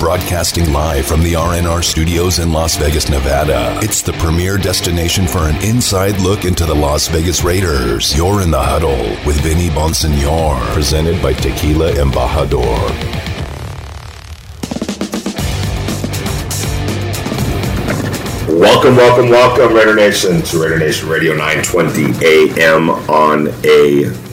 [0.00, 3.78] Broadcasting live from the RNR studios in Las Vegas, Nevada.
[3.82, 8.16] It's the premier destination for an inside look into the Las Vegas Raiders.
[8.16, 8.96] You're in the huddle
[9.26, 12.64] with Vinny Bonsignore, presented by Tequila Embajador.
[18.58, 24.29] Welcome, welcome, welcome, Raider Nation, to Raider Nation Radio 920 AM on a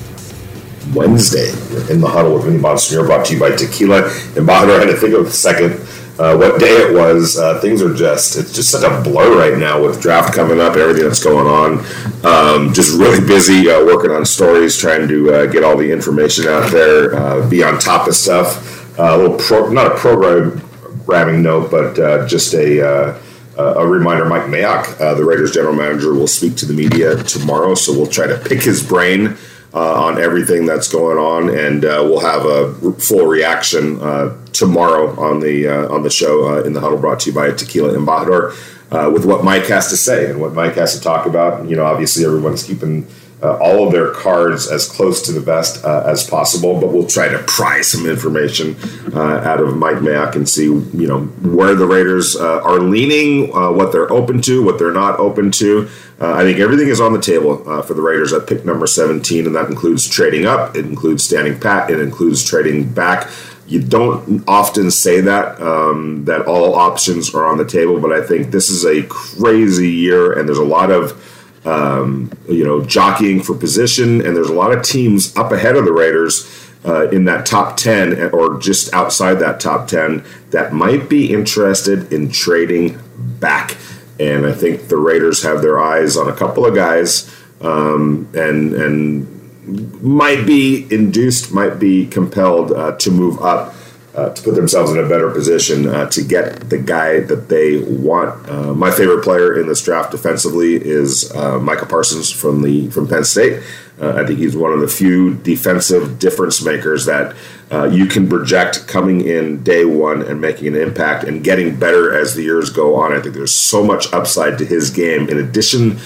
[0.94, 1.50] Wednesday.
[1.92, 4.04] In the huddle with Vinny Bonsignore, brought to you by Tequila
[4.36, 4.78] Embajador.
[4.78, 5.74] I had to think of a second
[6.20, 7.38] uh, what day it was.
[7.38, 10.76] Uh, things are just, it's just such a blur right now with draft coming up,
[10.76, 11.80] everything that's going on.
[12.26, 16.48] Um, just really busy uh, working on stories, trying to uh, get all the information
[16.48, 19.00] out there, uh, be on top of stuff.
[19.00, 22.86] Uh, a little, pro, not a programming note, but uh, just a.
[22.86, 23.22] Uh,
[23.58, 27.74] a reminder Mike Mayock, uh, the Raiders general manager, will speak to the media tomorrow,
[27.74, 29.36] so we'll try to pick his brain
[29.78, 35.08] uh, on everything that's going on, and uh, we'll have a full reaction uh, tomorrow
[35.20, 39.14] on the uh, on the show in the huddle, brought to you by Tequila Embajador,
[39.14, 41.70] with what Mike has to say and what Mike has to talk about.
[41.70, 43.06] You know, obviously everyone's keeping
[43.42, 47.06] uh, all of their cards as close to the vest uh, as possible, but we'll
[47.06, 48.76] try to pry some information
[49.14, 53.56] uh, out of Mike Mayock and see, you know, where the Raiders uh, are leaning,
[53.56, 55.88] uh, what they're open to, what they're not open to.
[56.20, 59.46] Uh, I think everything is on the table for the Raiders at pick number 17,
[59.46, 63.30] and that includes trading up, it includes standing pat, it includes trading back.
[63.68, 68.26] You don't often say that um, that all options are on the table, but I
[68.26, 71.22] think this is a crazy year, and there's a lot of
[71.68, 75.84] um, you know, jockeying for position, and there's a lot of teams up ahead of
[75.84, 81.10] the Raiders uh, in that top 10 or just outside that top 10 that might
[81.10, 83.76] be interested in trading back.
[84.20, 88.74] And I think the Raiders have their eyes on a couple of guys um, and,
[88.74, 93.74] and might be induced, might be compelled uh, to move up
[94.18, 97.78] uh, to put themselves in a better position uh, to get the guy that they
[97.78, 98.50] want.
[98.50, 103.08] Uh, my favorite player in this draft defensively is uh, Micah Parsons from the from
[103.08, 103.62] Penn State.
[104.02, 107.36] Uh, I think he's one of the few defensive difference makers that
[107.72, 112.16] uh, you can project coming in day one and making an impact and getting better
[112.16, 113.14] as the years go on.
[113.14, 116.00] I think there's so much upside to his game in addition.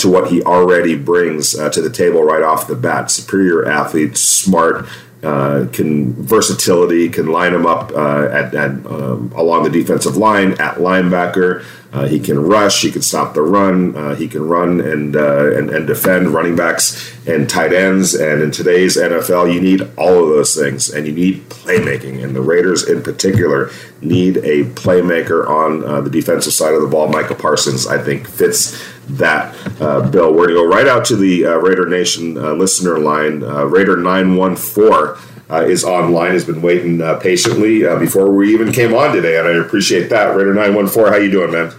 [0.00, 4.86] to what he already brings to the table right off the bat, superior athlete, smart,
[5.22, 10.52] uh, can versatility can line him up uh, at, at um, along the defensive line
[10.52, 11.64] at linebacker.
[11.98, 12.82] Uh, he can rush.
[12.82, 13.96] He can stop the run.
[13.96, 18.14] Uh, he can run and, uh, and and defend running backs and tight ends.
[18.14, 22.22] And in today's NFL, you need all of those things, and you need playmaking.
[22.22, 23.70] And the Raiders, in particular,
[24.00, 27.08] need a playmaker on uh, the defensive side of the ball.
[27.08, 30.32] Micah Parsons, I think, fits that uh, bill.
[30.32, 33.42] We're to go right out to the uh, Raider Nation uh, listener line.
[33.42, 38.94] Uh, Raider 914 uh, is online, has been waiting uh, patiently before we even came
[38.94, 40.36] on today, and I appreciate that.
[40.36, 41.72] Raider 914, how you doing, man?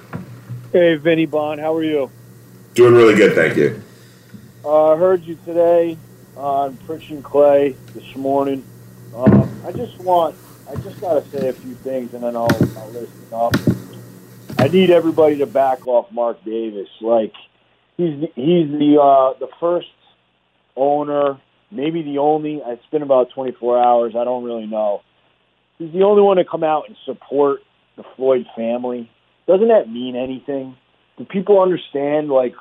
[0.71, 2.11] Hey, Vinny Bond, how are you?
[2.75, 3.81] Doing really good, thank you.
[4.63, 5.97] I heard you today
[6.37, 8.63] on Pritch and Clay this morning.
[9.15, 10.35] Um, I just want,
[10.69, 13.55] I just got to say a few things, and then I'll, I'll listen up.
[14.59, 16.89] I need everybody to back off Mark Davis.
[17.01, 17.33] Like
[17.97, 19.87] he's he's the uh, the first
[20.75, 21.39] owner,
[21.71, 22.61] maybe the only.
[22.63, 24.15] It's been about 24 hours.
[24.15, 25.01] I don't really know.
[25.79, 27.61] He's the only one to come out and support
[27.95, 29.09] the Floyd family.
[29.49, 30.77] Doesn't that mean anything?
[31.17, 32.53] Do people understand like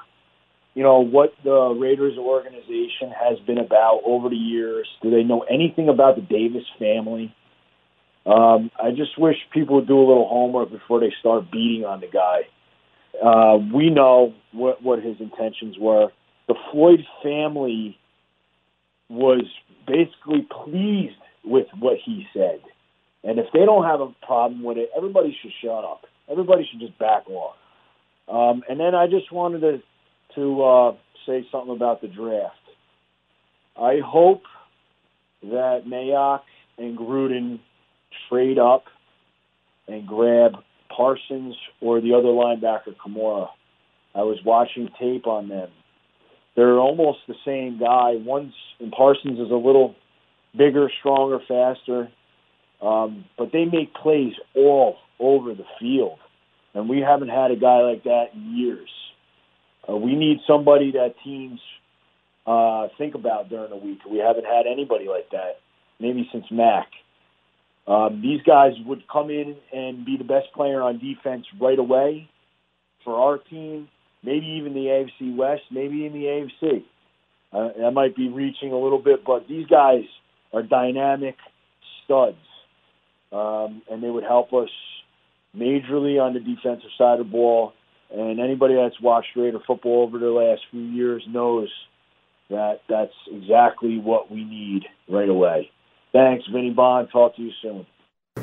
[0.73, 4.89] you know what the Raiders organization has been about over the years?
[5.03, 7.35] Do they know anything about the Davis family?
[8.25, 12.01] Um, I just wish people would do a little homework before they start beating on
[12.01, 12.49] the guy.
[13.23, 16.09] Uh, we know what, what his intentions were.
[16.47, 17.99] The Floyd family
[19.11, 19.45] was
[19.87, 22.61] basically pleased with what he said.
[23.25, 26.07] And if they don't have a problem with it, everybody should shut up.
[26.31, 27.57] Everybody should just back off.
[28.29, 29.83] Um, and then I just wanted to
[30.35, 30.93] to uh,
[31.27, 32.55] say something about the draft.
[33.81, 34.43] I hope
[35.43, 36.43] that Mayock
[36.77, 37.61] and Gruden
[38.29, 38.85] trade up
[39.87, 40.57] and grab
[40.95, 43.49] Parsons or the other linebacker, Kamara.
[44.15, 45.71] I was watching tape on them.
[46.57, 48.15] They're almost the same guy.
[48.17, 49.95] One's and Parsons is a little
[50.57, 52.09] bigger, stronger, faster,
[52.83, 56.19] um, but they make plays all over the field,
[56.79, 58.89] and we haven't had a guy like that in years.
[59.89, 61.61] Uh, we need somebody that teams
[62.47, 63.99] uh, think about during the week.
[64.09, 65.59] We haven't had anybody like that,
[65.99, 66.89] maybe since Mack.
[67.87, 72.29] Um, these guys would come in and be the best player on defense right away
[73.05, 73.89] for our team,
[74.23, 76.85] maybe even the AFC West, maybe in the AFC.
[77.53, 80.05] Uh, that might be reaching a little bit, but these guys
[80.53, 81.37] are dynamic
[82.05, 82.37] studs.
[83.33, 84.71] um, and they would help us
[85.57, 87.73] majorly on the defensive side of the ball.
[88.11, 91.69] And anybody that's watched Raider football over the last few years knows
[92.49, 95.71] that that's exactly what we need right away.
[96.13, 97.09] Thanks, Vinny Bond.
[97.13, 97.87] Talk to you soon.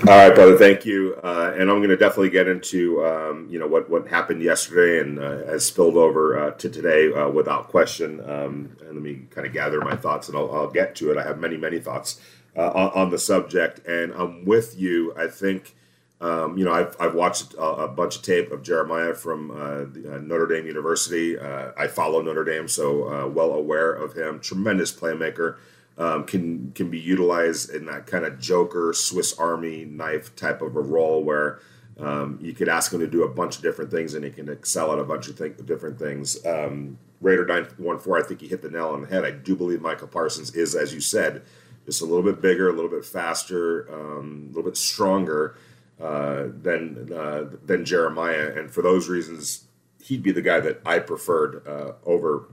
[0.01, 0.57] All right, brother.
[0.57, 1.15] Thank you.
[1.23, 4.99] Uh, and I'm going to definitely get into um, you know what what happened yesterday
[4.99, 8.19] and uh, has spilled over uh, to today uh, without question.
[8.19, 11.17] Um, and let me kind of gather my thoughts, and I'll, I'll, get to it.
[11.17, 12.19] I have many many thoughts
[12.57, 15.13] uh, on, on, the subject, and I'm with you.
[15.17, 15.75] I think
[16.21, 19.85] um, you know I've, I've watched a, a, bunch of tape of Jeremiah from uh,
[19.91, 21.37] the, Notre Dame University.
[21.39, 24.39] I follow Notre Dame, so well aware of him.
[24.39, 25.57] Tremendous playmaker
[25.97, 30.75] um, can can be utilized in that kind of Joker Swiss Army knife type of
[30.75, 31.59] a role where
[31.99, 34.49] um, you could ask him to do a bunch of different things and he can
[34.49, 36.45] excel at a bunch of th- different things.
[36.45, 39.23] Um, Raider 914, I think he hit the nail on the head.
[39.23, 41.43] I do believe Micah Parsons is, as you said,
[41.85, 45.55] just a little bit bigger, a little bit faster, um, a little bit stronger
[45.99, 49.65] uh, than uh, than Jeremiah, and for those reasons,
[50.03, 52.47] he'd be the guy that I preferred uh, over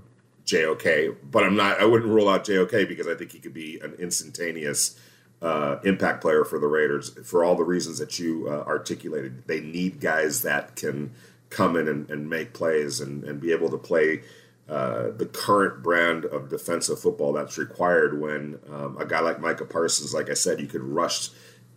[0.45, 1.81] JOK, but I'm not.
[1.81, 4.97] I wouldn't rule out JOK because I think he could be an instantaneous
[5.41, 9.45] uh, impact player for the Raiders for all the reasons that you uh, articulated.
[9.49, 11.11] They need guys that can
[11.51, 14.23] come in and, and make plays and, and, be able to play
[14.69, 20.15] the current brand of defensive football that's required when um, a guy like Micah Parsons,
[20.15, 21.31] like I said, you could rush.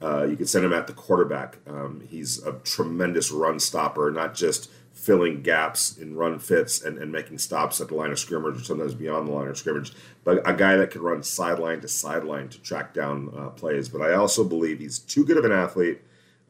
[0.06, 1.58] Uh, you can send him at the quarterback.
[1.68, 7.12] Um, he's a tremendous run stopper, not just filling gaps in run fits and, and
[7.12, 9.94] making stops at the line of scrimmage or sometimes beyond the line of scrimmage,
[10.24, 13.90] but a guy that can run sideline to sideline to track down uh, plays.
[13.90, 16.02] But I also believe he's too good of an athlete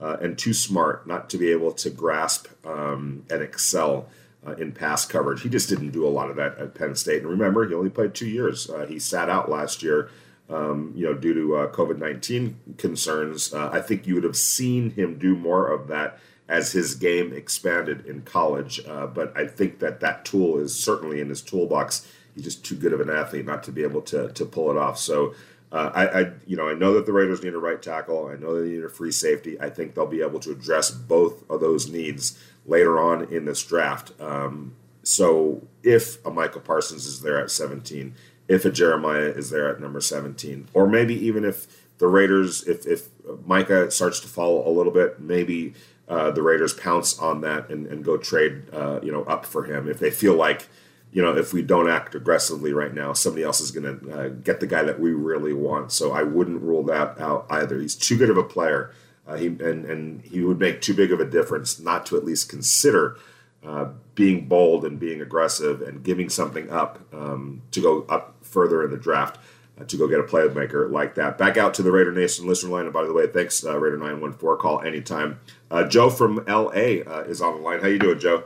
[0.01, 4.09] uh, and too smart not to be able to grasp um, and excel
[4.45, 5.41] uh, in pass coverage.
[5.41, 7.21] He just didn't do a lot of that at Penn State.
[7.21, 8.69] And remember, he only played two years.
[8.69, 10.09] Uh, he sat out last year.
[10.49, 14.37] Um, you know, due to uh, COVID nineteen concerns, uh, I think you would have
[14.37, 18.79] seen him do more of that as his game expanded in college.
[18.87, 22.07] Uh, but I think that that tool is certainly in his toolbox.
[22.35, 24.77] He's just too good of an athlete not to be able to to pull it
[24.77, 24.99] off.
[24.99, 25.33] So.
[25.71, 28.27] Uh, I, I, you know, I know that the Raiders need a right tackle.
[28.27, 29.59] I know they need a free safety.
[29.59, 33.61] I think they'll be able to address both of those needs later on in this
[33.63, 34.13] draft.
[34.21, 38.15] Um, so, if a Michael Parsons is there at 17,
[38.47, 42.85] if a Jeremiah is there at number 17, or maybe even if the Raiders, if
[42.85, 43.09] if
[43.45, 45.73] Micah starts to fall a little bit, maybe
[46.07, 49.63] uh, the Raiders pounce on that and, and go trade, uh, you know, up for
[49.63, 50.67] him if they feel like,
[51.11, 54.29] you know, if we don't act aggressively right now, somebody else is going to uh,
[54.29, 55.91] get the guy that we really want.
[55.91, 57.79] So I wouldn't rule that out either.
[57.79, 58.93] He's too good of a player,
[59.25, 62.25] uh, he and and he would make too big of a difference not to at
[62.25, 63.17] least consider.
[63.65, 68.83] Uh, being bold and being aggressive and giving something up um, to go up further
[68.83, 69.37] in the draft
[69.79, 71.37] uh, to go get a playmaker like that.
[71.37, 72.85] Back out to the Raider Nation listener line.
[72.85, 74.61] And by the way, thanks, uh, Raider 914.
[74.61, 75.39] Call anytime.
[75.69, 77.81] Uh, Joe from LA uh, is on the line.
[77.81, 78.45] How you doing, Joe?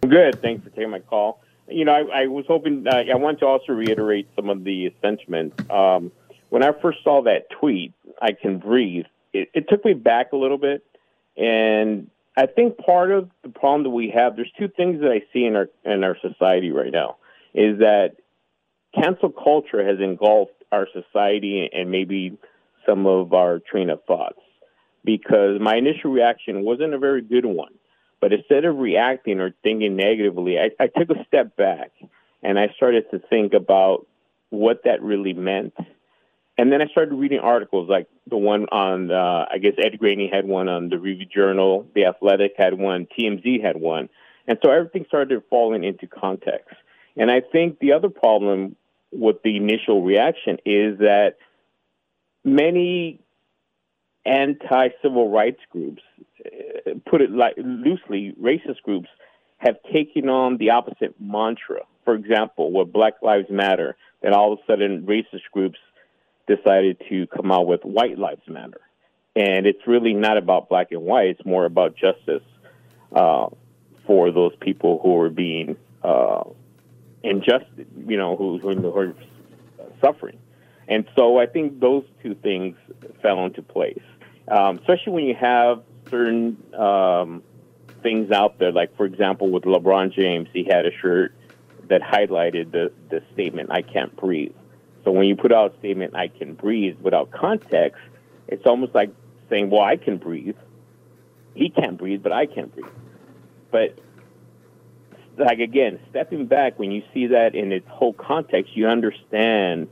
[0.00, 0.40] Good.
[0.42, 1.40] Thanks for taking my call.
[1.68, 5.56] You know, I, I was hoping, I want to also reiterate some of the sentiments.
[5.70, 6.10] Um,
[6.48, 7.92] when I first saw that tweet,
[8.22, 10.82] I can breathe, it, it took me back a little bit.
[11.36, 15.22] And I think part of the problem that we have, there's two things that I
[15.32, 17.16] see in our in our society right now,
[17.52, 18.12] is that
[18.94, 22.38] cancel culture has engulfed our society and maybe
[22.86, 24.38] some of our train of thoughts
[25.04, 27.72] because my initial reaction wasn't a very good one.
[28.20, 31.90] But instead of reacting or thinking negatively, I, I took a step back
[32.42, 34.06] and I started to think about
[34.50, 35.74] what that really meant.
[36.58, 40.28] And then I started reading articles like the one on, uh, I guess Ed Graney
[40.30, 44.08] had one on the Review Journal, The Athletic had one, TMZ had one.
[44.48, 46.74] And so everything started falling into context.
[47.16, 48.74] And I think the other problem
[49.12, 51.36] with the initial reaction is that
[52.44, 53.20] many
[54.26, 56.02] anti civil rights groups,
[56.44, 59.08] uh, put it like loosely, racist groups,
[59.58, 61.82] have taken on the opposite mantra.
[62.04, 65.78] For example, with Black Lives Matter, then all of a sudden racist groups
[66.48, 68.80] decided to come out with White Lives Matter.
[69.36, 72.42] And it's really not about black and white, it's more about justice
[73.14, 73.46] uh,
[74.06, 76.44] for those people who are being uh,
[77.22, 79.14] injustice, you know, who, who are
[80.02, 80.38] suffering.
[80.88, 82.76] And so I think those two things
[83.22, 84.02] fell into place,
[84.48, 87.42] um, especially when you have certain um,
[88.02, 88.72] things out there.
[88.72, 91.34] Like, for example, with LeBron James, he had a shirt
[91.88, 94.54] that highlighted the, the statement, I can't breathe.
[95.08, 97.98] So when you put out a statement, I can breathe, without context,
[98.46, 99.10] it's almost like
[99.48, 100.56] saying, well, I can breathe.
[101.54, 102.92] He can't breathe, but I can't breathe.
[103.70, 103.98] But
[105.38, 109.88] like again, stepping back when you see that in its whole context, you understand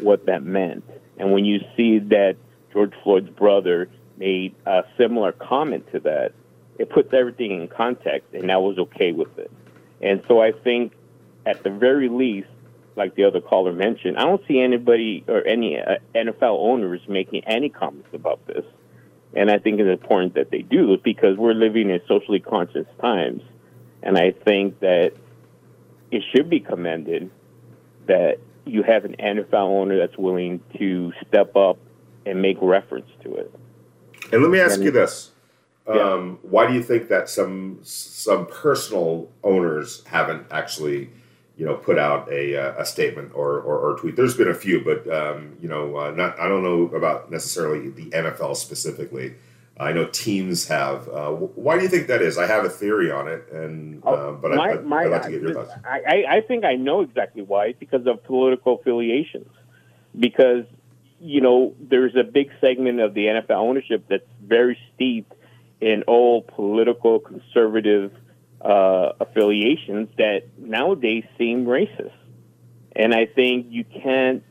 [0.00, 0.82] what that meant.
[1.18, 2.36] And when you see that
[2.72, 6.32] George Floyd's brother made a similar comment to that,
[6.78, 9.50] it puts everything in context, and I was okay with it.
[10.00, 10.94] And so I think,
[11.44, 12.48] at the very least,
[12.96, 17.44] like the other caller mentioned, I don't see anybody or any uh, NFL owners making
[17.44, 18.64] any comments about this.
[19.36, 23.42] And I think it's important that they do because we're living in socially conscious times.
[24.02, 25.12] And I think that
[26.10, 27.30] it should be commended
[28.06, 31.78] that you have an NFL owner that's willing to step up
[32.26, 33.52] and make reference to it.
[34.32, 35.32] And let me ask and, you this:
[35.86, 36.38] um.
[36.42, 41.10] Why do you think that some some personal owners haven't actually,
[41.56, 44.16] you know, put out a, uh, a statement or, or, or tweet?
[44.16, 47.90] There's been a few, but um, you know, uh, not I don't know about necessarily
[47.90, 49.34] the NFL specifically.
[49.78, 51.08] I know teams have.
[51.08, 52.38] Uh, why do you think that is?
[52.38, 55.30] I have a theory on it, and oh, uh, but my, I, would like to
[55.30, 55.72] get your thoughts.
[55.84, 57.66] I, I think I know exactly why.
[57.66, 59.50] It's because of political affiliations.
[60.16, 60.64] Because
[61.20, 65.32] you know, there's a big segment of the NFL ownership that's very steeped
[65.80, 68.12] in old political conservative
[68.64, 72.12] uh, affiliations that nowadays seem racist.
[72.96, 74.42] And I think you can't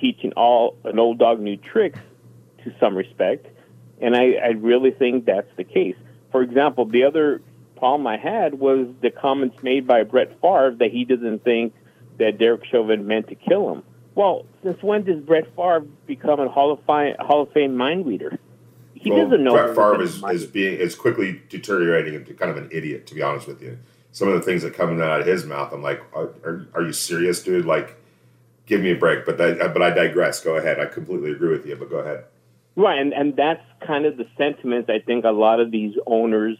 [0.00, 1.98] teach an all an old dog new tricks
[2.64, 3.46] to some respect
[4.00, 5.96] and I, I really think that's the case.
[6.32, 7.40] For example, the other
[7.76, 11.74] problem I had was the comments made by Brett Favre that he doesn't think
[12.18, 13.82] that Derek Chauvin meant to kill him.
[14.14, 18.06] Well, since when does Brett Favre become a Hall of Fame, Hall of Fame mind
[18.06, 18.38] reader?
[19.06, 19.52] He well, doesn't know.
[19.52, 23.06] Brett Favre is, is being is quickly deteriorating into kind of an idiot.
[23.06, 23.78] To be honest with you,
[24.10, 26.82] some of the things that come out of his mouth, I'm like, are, are, are
[26.82, 27.66] you serious, dude?
[27.66, 27.94] Like,
[28.66, 29.24] give me a break.
[29.24, 30.40] But that, but I digress.
[30.40, 30.80] Go ahead.
[30.80, 31.76] I completely agree with you.
[31.76, 32.24] But go ahead.
[32.74, 36.58] Right, and, and that's kind of the sentiment I think a lot of these owners,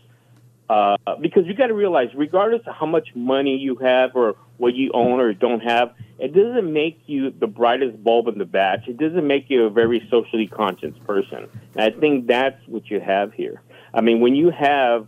[0.71, 4.75] uh, because you got to realize, regardless of how much money you have or what
[4.75, 8.89] you own or don't have, it doesn't make you the brightest bulb in the batch.
[8.89, 11.49] It doesn't make you a very socially conscious person.
[11.75, 13.61] And I think that's what you have here.
[13.93, 15.07] I mean, when you have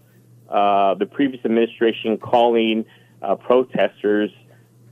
[0.49, 2.85] uh, the previous administration calling
[3.23, 4.31] uh, protesters,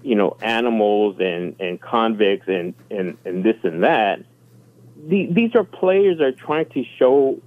[0.03, 4.21] you know, animals and, and convicts and, and, and this and that,
[5.07, 7.39] the, these are players that are trying to show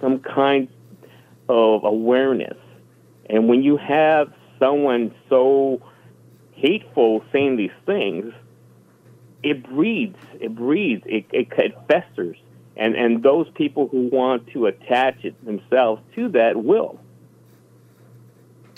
[0.00, 0.68] some kind
[1.48, 2.56] of awareness.
[3.28, 5.82] And when you have someone so
[6.60, 8.32] hateful saying these things,
[9.42, 12.36] it breeds, it breeds, it, it, it festers.
[12.76, 16.98] And, and those people who want to attach it themselves to that will.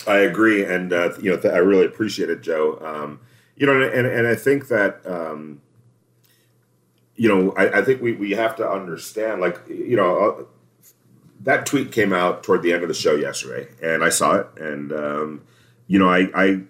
[0.05, 2.77] I agree, and uh, you know th- I really appreciate it, Joe.
[2.81, 3.21] Um,
[3.55, 5.61] you know, and, and I think that um,
[7.15, 10.43] you know, I, I, think we, we have to understand, like, you know, uh,
[11.41, 14.47] that tweet came out toward the end of the show yesterday, and I saw it,
[14.57, 15.41] and um,
[15.87, 16.61] you know, I I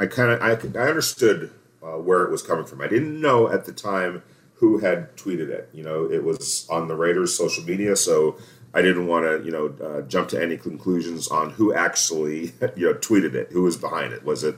[0.00, 1.50] I kind of I, I understood
[1.82, 2.80] uh, where it was coming from.
[2.80, 4.22] I didn't know at the time
[4.54, 5.70] who had tweeted it.
[5.72, 8.36] You know, it was on the Raiders' social media, so
[8.74, 12.86] I didn't want to you know uh, jump to any conclusions on who actually you
[12.86, 14.24] know tweeted it, who was behind it.
[14.24, 14.56] Was it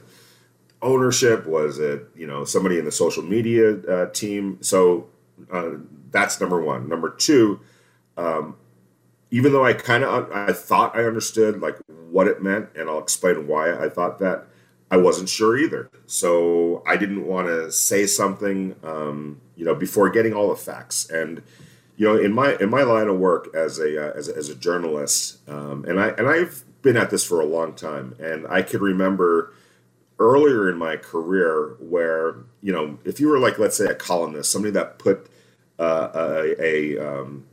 [0.81, 1.47] ownership?
[1.47, 4.59] Was it you know somebody in the social media uh, team?
[4.61, 5.09] So
[5.50, 5.71] uh,
[6.11, 6.88] that's number one.
[6.88, 7.61] Number two,
[8.17, 8.57] um,
[9.31, 11.79] even though I kind of I thought I understood like
[12.11, 14.47] what it meant, and I'll explain why I thought that.
[14.92, 20.11] I wasn't sure either, so I didn't want to say something, um, you know, before
[20.11, 21.08] getting all the facts.
[21.08, 21.42] And
[21.96, 24.50] you know, in my in my line of work as a uh, as a, as
[24.50, 28.46] a journalist, um, and I and I've been at this for a long time, and
[28.46, 29.54] I could remember
[30.18, 34.52] earlier in my career where you know if you were like let's say a columnist
[34.52, 35.26] somebody that put
[35.78, 37.46] uh, a, a um,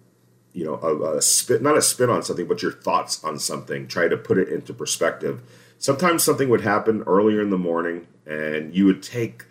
[0.52, 3.88] you know a, a spin not a spin on something but your thoughts on something
[3.88, 5.42] try to put it into perspective
[5.80, 9.46] sometimes something would happen earlier in the morning and you would take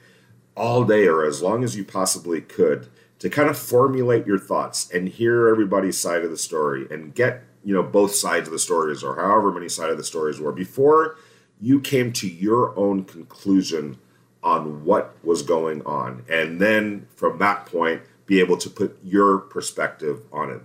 [0.56, 4.88] all day or as long as you possibly could to kind of formulate your thoughts
[4.92, 8.58] and hear everybody's side of the story and get you know both sides of the
[8.58, 11.16] stories or however many side of the stories were before
[11.60, 13.98] you came to your own conclusion
[14.42, 16.24] on what was going on.
[16.28, 20.60] And then from that point, be able to put your perspective on it.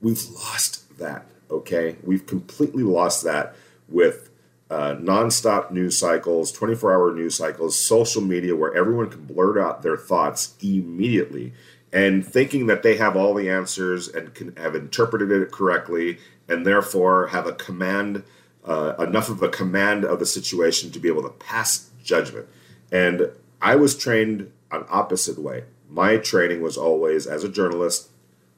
[0.00, 1.96] We've lost that, okay?
[2.02, 3.54] We've completely lost that
[3.88, 4.27] with
[4.70, 9.82] uh, nonstop news cycles, 24 hour news cycles, social media, where everyone can blurt out
[9.82, 11.52] their thoughts immediately
[11.92, 16.66] and thinking that they have all the answers and can have interpreted it correctly and
[16.66, 18.22] therefore have a command
[18.64, 22.46] uh, enough of a command of the situation to be able to pass judgment.
[22.92, 23.30] And
[23.62, 25.64] I was trained an opposite way.
[25.88, 28.10] My training was always as a journalist,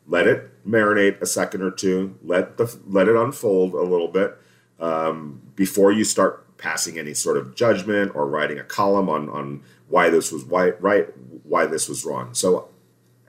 [0.09, 4.37] let it marinate a second or two, let the let it unfold a little bit
[4.80, 9.62] um, before you start passing any sort of judgment or writing a column on on
[9.88, 11.08] why this was why, right,
[11.44, 12.32] why this was wrong.
[12.34, 12.68] So,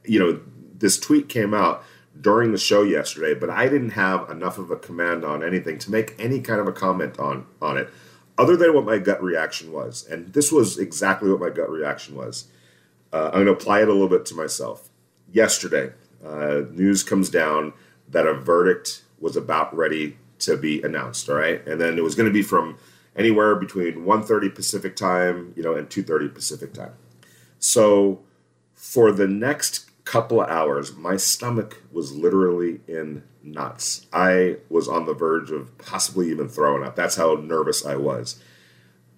[0.05, 0.39] you know,
[0.77, 1.83] this tweet came out
[2.19, 5.91] during the show yesterday, but I didn't have enough of a command on anything to
[5.91, 7.89] make any kind of a comment on on it,
[8.37, 10.07] other than what my gut reaction was.
[10.07, 12.47] And this was exactly what my gut reaction was.
[13.11, 14.89] Uh, I'm going to apply it a little bit to myself.
[15.33, 15.91] Yesterday,
[16.25, 17.73] uh, news comes down
[18.07, 21.29] that a verdict was about ready to be announced.
[21.29, 22.77] All right, and then it was going to be from
[23.15, 26.93] anywhere between 1:30 Pacific time, you know, and 2:30 Pacific time.
[27.59, 28.21] So
[28.73, 34.07] for the next couple of hours, my stomach was literally in knots.
[34.11, 36.95] I was on the verge of possibly even throwing up.
[36.95, 38.41] That's how nervous I was,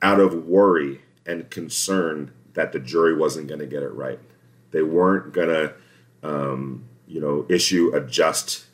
[0.02, 4.20] out of worry and concern that the jury wasn't going to get it right.
[4.72, 5.74] They weren't going to,
[6.22, 8.66] um, you know, issue a just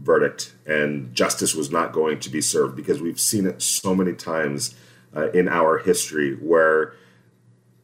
[0.00, 4.12] verdict, and justice was not going to be served because we've seen it so many
[4.12, 4.74] times
[5.16, 6.94] uh, in our history where,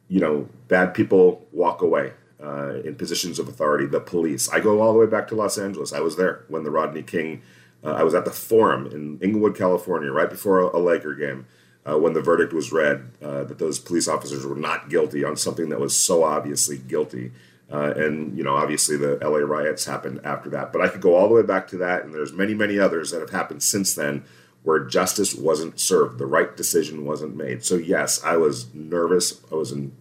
[0.07, 2.13] you know, bad people walk away.
[2.37, 4.49] Uh, in positions of authority, the police.
[4.49, 5.93] I go all the way back to Los Angeles.
[5.93, 7.41] I was there when the Rodney King.
[7.83, 11.47] Uh, I was at the Forum in Inglewood, California, right before a, a Laker game,
[11.89, 15.37] uh, when the verdict was read uh, that those police officers were not guilty on
[15.37, 17.31] something that was so obviously guilty.
[17.71, 20.71] Uh, and you know, obviously, the LA riots happened after that.
[20.71, 23.11] But I could go all the way back to that, and there's many, many others
[23.11, 24.23] that have happened since then
[24.65, 27.63] where justice wasn't served, the right decision wasn't made.
[27.63, 29.39] So yes, I was nervous.
[29.51, 29.95] I was in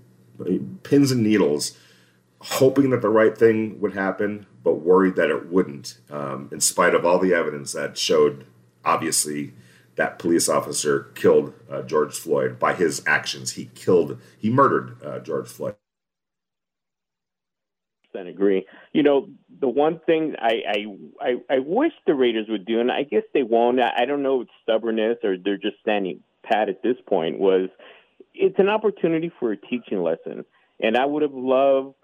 [0.83, 1.77] pins and needles,
[2.41, 5.99] hoping that the right thing would happen, but worried that it wouldn't.
[6.11, 8.47] Um, in spite of all the evidence that showed,
[8.85, 9.53] obviously,
[9.97, 13.53] that police officer killed uh, George Floyd by his actions.
[13.53, 15.77] He killed, he murdered uh, George Floyd
[18.21, 18.67] agree.
[18.93, 19.29] You know,
[19.61, 20.85] the one thing I, I,
[21.21, 23.81] I I wish the Raiders would do, and I guess they won't.
[23.81, 27.39] I don't know if it's stubbornness or they're just standing pat at this point.
[27.39, 27.69] Was
[28.35, 30.45] it's an opportunity for a teaching lesson,
[30.81, 31.95] and I would have loved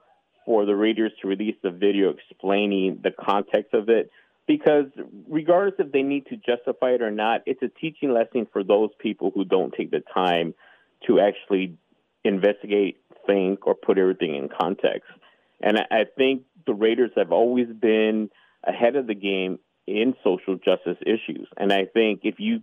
[0.45, 4.11] for the Raiders to release a video explaining the context of it.
[4.47, 4.87] Because
[5.29, 8.91] regardless if they need to justify it or not, it's a teaching lesson for those
[8.99, 10.55] people who don't take the time
[11.07, 11.77] to actually
[12.25, 15.09] investigate, think, or put everything in context.
[15.61, 18.31] And I, think the Raiders have always been
[18.65, 21.49] ahead of the game in social justice issues.
[21.57, 22.63] And I think if you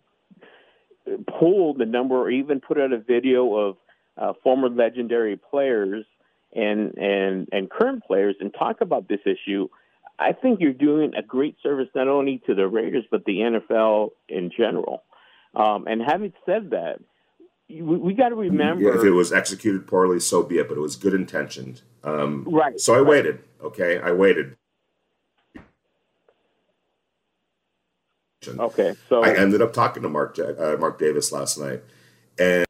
[1.40, 3.78] pull the number or even put out a video of
[4.18, 6.06] uh, former legendary players
[6.56, 9.68] and, and, and current players and talk about this issue,
[10.20, 14.10] I think you're doing a great service not only to the Raiders, but the NFL
[14.28, 15.04] in general.
[15.56, 17.00] Um, and having said that,
[17.70, 18.84] we, we got to remember.
[18.84, 20.68] Yeah, if it was executed poorly, so be it.
[20.68, 21.82] But it was good intentioned.
[22.04, 22.80] Um, right.
[22.80, 23.08] So I right.
[23.08, 23.40] waited.
[23.62, 24.56] Okay, I waited.
[28.48, 31.84] Okay, so I ended up talking to Mark uh, Mark Davis last night,
[32.40, 32.67] and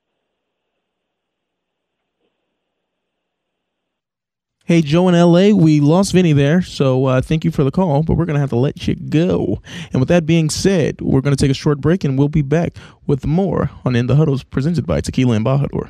[4.68, 8.04] Hey, Joe in LA, we lost Vinny there, so uh, thank you for the call,
[8.04, 9.62] but we're going to have to let you go.
[9.94, 12.42] And with that being said, we're going to take a short break and we'll be
[12.42, 12.76] back
[13.06, 15.88] with more on In the Huddles presented by Tequila and Embajador.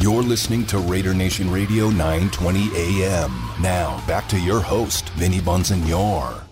[0.00, 3.30] You're listening to Raider Nation Radio 920 AM.
[3.60, 6.42] Now, back to your host, Vinny Bonsignore.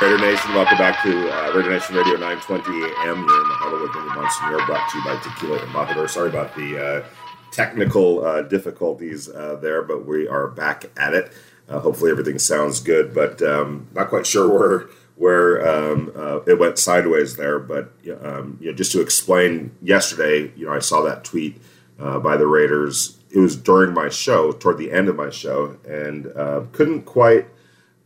[0.00, 3.18] Raider Nation, welcome back to uh, Raider Nation Radio 920 AM.
[3.18, 6.08] You're in the huddle with Vinny Bonsignore, brought to you by Tequila Embajador.
[6.08, 7.04] Sorry about the uh,
[7.52, 11.30] technical uh, difficulties uh, there, but we are back at it.
[11.68, 16.58] Uh, hopefully everything sounds good, but um, not quite sure where where um, uh, it
[16.58, 17.58] went sideways there.
[17.58, 21.60] But um, you know, just to explain, yesterday, you know, I saw that tweet
[21.98, 23.18] by the Raiders.
[23.30, 27.48] It was during my show, toward the end of my show, and couldn't quite–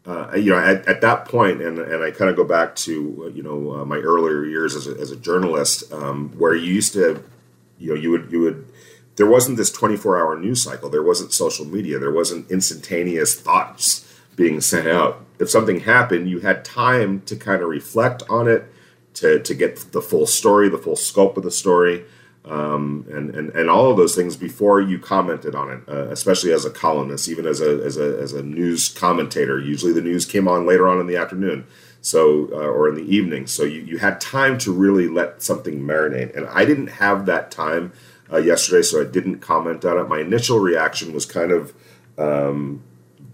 [0.07, 3.33] uh, you know, at, at, that point, and, and I kind of go back to
[3.35, 6.93] you know uh, my earlier years as a, as a journalist, um, where you used
[6.93, 7.25] to,
[7.79, 8.67] you know, you would you would
[9.17, 14.07] there wasn't this 24 hour news cycle, there wasn't social media, there wasn't instantaneous thoughts
[14.37, 15.25] being sent out.
[15.39, 18.71] If something happened, you had time to kind of reflect on it,
[19.15, 22.05] to to get the full story, the full scope of the story
[22.47, 26.53] um, and, and and all of those things before you commented on it, uh, especially
[26.53, 29.59] as a columnist, even as a, as a as a news commentator.
[29.59, 31.67] Usually, the news came on later on in the afternoon,
[32.03, 33.47] so uh, or in the evening.
[33.47, 37.51] So you, you had time to really let something marinate, and I didn't have that
[37.51, 37.93] time
[38.31, 40.09] uh, yesterday, so I didn't comment on it.
[40.09, 41.73] My initial reaction was kind of,
[42.19, 42.83] um,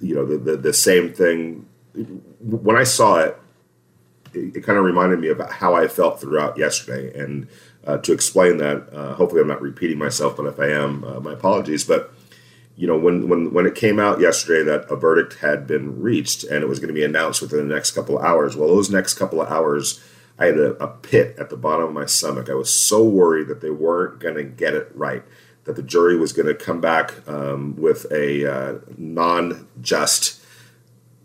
[0.01, 1.67] you know, the, the the same thing
[2.41, 3.37] when I saw it.
[4.33, 7.49] It, it kind of reminded me about how I felt throughout yesterday, and
[7.87, 8.89] uh, to explain that.
[8.93, 11.85] Uh, hopefully, I'm not repeating myself, but if I am, uh, my apologies.
[11.85, 12.13] But
[12.77, 16.45] you know, when when when it came out yesterday that a verdict had been reached
[16.45, 18.91] and it was going to be announced within the next couple of hours, well, those
[18.91, 20.03] next couple of hours,
[20.39, 22.49] I had a, a pit at the bottom of my stomach.
[22.49, 25.23] I was so worried that they weren't going to get it right.
[25.65, 30.43] that the jury was going to come back um, with a uh, non-just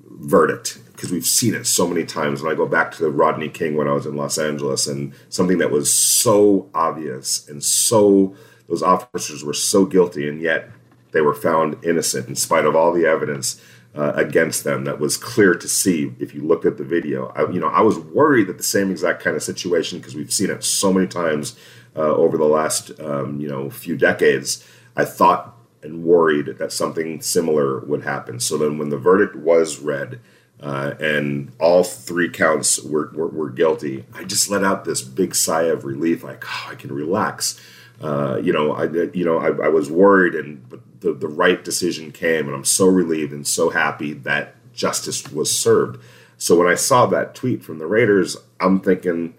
[0.10, 2.42] verdict because we've seen it so many times.
[2.42, 5.14] When I go back to the Rodney King when I was in Los Angeles, and
[5.30, 8.36] something that was so obvious and so
[8.68, 10.72] those officers were so guilty, and yet
[11.12, 13.62] they were found innocent in spite of all the evidence
[13.94, 17.28] uh, against them that was clear to see if you looked at the video.
[17.36, 20.34] I, you know, I was worried that the same exact kind of situation because we've
[20.34, 21.56] seen it so many times
[21.96, 24.68] uh, over the last um, you know few decades.
[24.96, 28.40] I thought and worried that something similar would happen.
[28.40, 30.20] So then, when the verdict was read.
[30.66, 34.04] Uh, and all three counts were, were, were, guilty.
[34.16, 37.62] I just let out this big sigh of relief, like, oh, I can relax.
[38.02, 40.66] Uh, you know, I, you know, I, I was worried, and
[41.02, 45.56] the, the right decision came, and I'm so relieved and so happy that justice was
[45.56, 46.02] served.
[46.40, 49.36] So when I saw that tweet from the Raiders, I'm thinking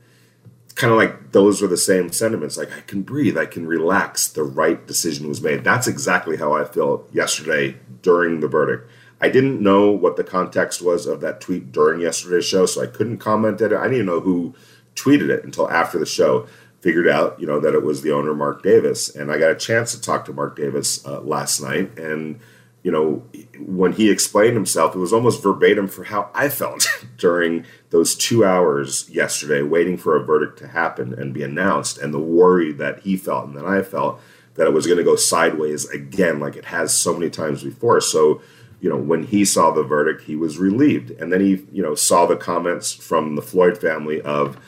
[0.76, 2.56] kind of like those are the same sentiments.
[2.56, 4.28] Like I can breathe, I can relax.
[4.28, 5.64] The right decision was made.
[5.64, 8.88] That's exactly how I felt yesterday during the verdict.
[9.20, 12.86] I didn't know what the context was of that tweet during yesterday's show, so I
[12.86, 13.72] couldn't comment it.
[13.72, 14.54] I didn't even know who
[14.94, 16.46] tweeted it until after the show
[16.80, 19.14] figured out, you know, that it was the owner, Mark Davis.
[19.14, 21.98] And I got a chance to talk to Mark Davis uh, last night.
[21.98, 22.38] And,
[22.82, 23.24] you know,
[23.58, 28.44] when he explained himself, it was almost verbatim for how I felt during those two
[28.44, 33.00] hours yesterday, waiting for a verdict to happen and be announced, and the worry that
[33.00, 34.20] he felt and that I felt
[34.54, 38.00] that it was going to go sideways again, like it has so many times before.
[38.00, 38.40] So,
[38.86, 41.10] you know, when he saw the verdict, he was relieved.
[41.10, 44.60] And then he, you know, saw the comments from the Floyd family of,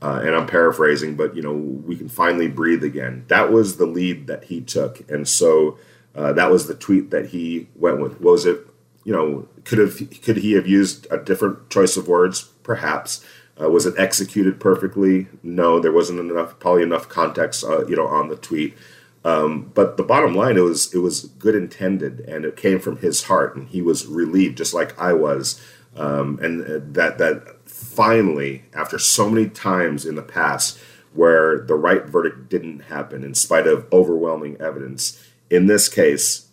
[0.00, 3.24] uh, and I'm paraphrasing, but you know, we can finally breathe again.
[3.26, 5.76] That was the lead that he took, and so
[6.14, 8.20] uh, that was the tweet that he went with.
[8.20, 8.64] Was it,
[9.02, 12.42] you know, could have could he have used a different choice of words?
[12.62, 13.24] Perhaps.
[13.60, 15.26] Uh, was it executed perfectly?
[15.42, 18.78] No, there wasn't enough, probably enough context, uh, you know, on the tweet.
[19.24, 22.98] Um, but the bottom line, it was it was good intended, and it came from
[22.98, 25.60] his heart, and he was relieved, just like I was.
[25.96, 30.78] Um, and uh, that that finally, after so many times in the past
[31.14, 36.48] where the right verdict didn't happen in spite of overwhelming evidence, in this case,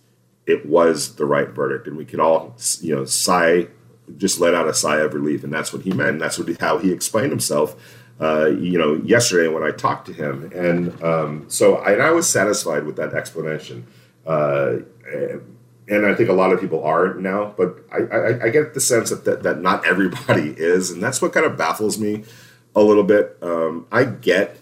[0.47, 3.67] it was the right verdict, and we could all, you know, sigh,
[4.17, 6.11] just let out a sigh of relief, and that's what he meant.
[6.11, 7.75] and that's what how he explained himself.
[8.19, 12.11] Uh, you know, yesterday when I talked to him, and um, so I, and I
[12.11, 13.87] was satisfied with that explanation.
[14.25, 14.77] Uh,
[15.87, 18.79] and I think a lot of people are now, but I, I, I get the
[18.79, 22.23] sense that, that, that not everybody is, and that's what kind of baffles me
[22.75, 23.37] a little bit.
[23.41, 24.57] Um, I get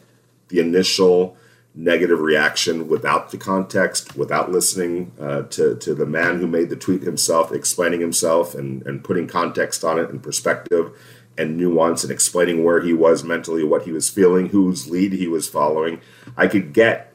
[0.50, 1.38] the initial
[1.76, 6.76] negative reaction without the context, without listening uh, to, to the man who made the
[6.76, 10.96] tweet himself, explaining himself and, and putting context on it and perspective
[11.38, 15.28] and nuance and explaining where he was mentally, what he was feeling, whose lead he
[15.28, 16.00] was following.
[16.38, 17.14] I could get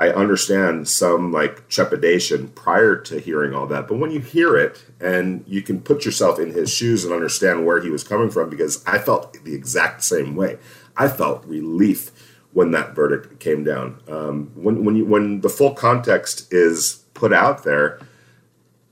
[0.00, 4.84] I understand some like trepidation prior to hearing all that, but when you hear it
[5.00, 8.48] and you can put yourself in his shoes and understand where he was coming from,
[8.48, 10.58] because I felt the exact same way.
[10.96, 12.12] I felt relief
[12.52, 14.00] when that verdict came down.
[14.08, 17.98] Um, when when you when the full context is put out there,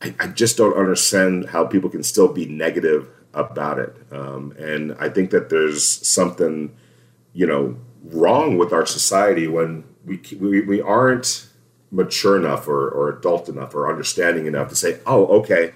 [0.02, 3.94] I, I, just don't understand how people can still be negative about it.
[4.10, 6.74] Um, and I think that there's something,
[7.32, 11.46] you know, wrong with our society when we, we, we aren't
[11.90, 15.72] mature enough or, or adult enough or understanding enough to say, oh, okay,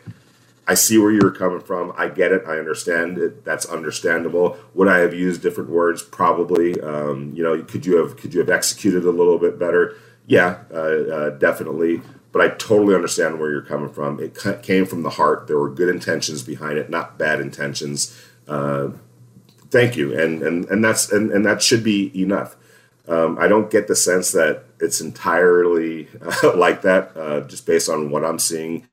[0.66, 1.92] I see where you're coming from.
[1.96, 2.44] I get it.
[2.46, 3.44] I understand it.
[3.44, 4.56] That's understandable.
[4.74, 6.02] Would I have used different words?
[6.02, 6.80] Probably.
[6.80, 9.96] Um, you know, could you have could you have executed a little bit better?
[10.26, 12.02] Yeah, uh, uh, definitely.
[12.32, 14.20] But I totally understand where you're coming from.
[14.20, 15.46] It came from the heart.
[15.46, 18.16] There were good intentions behind it, not bad intentions.
[18.46, 18.90] Uh,
[19.70, 22.56] thank you, and and and that's and, and that should be enough.
[23.08, 27.88] Um, I don't get the sense that it's entirely uh, like that, uh, just based
[27.88, 28.86] on what I'm seeing,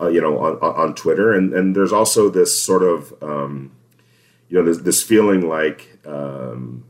[0.00, 1.32] uh, you know, on, on Twitter.
[1.32, 3.72] And and there's also this sort of, um,
[4.48, 6.84] you know, this, this feeling like um,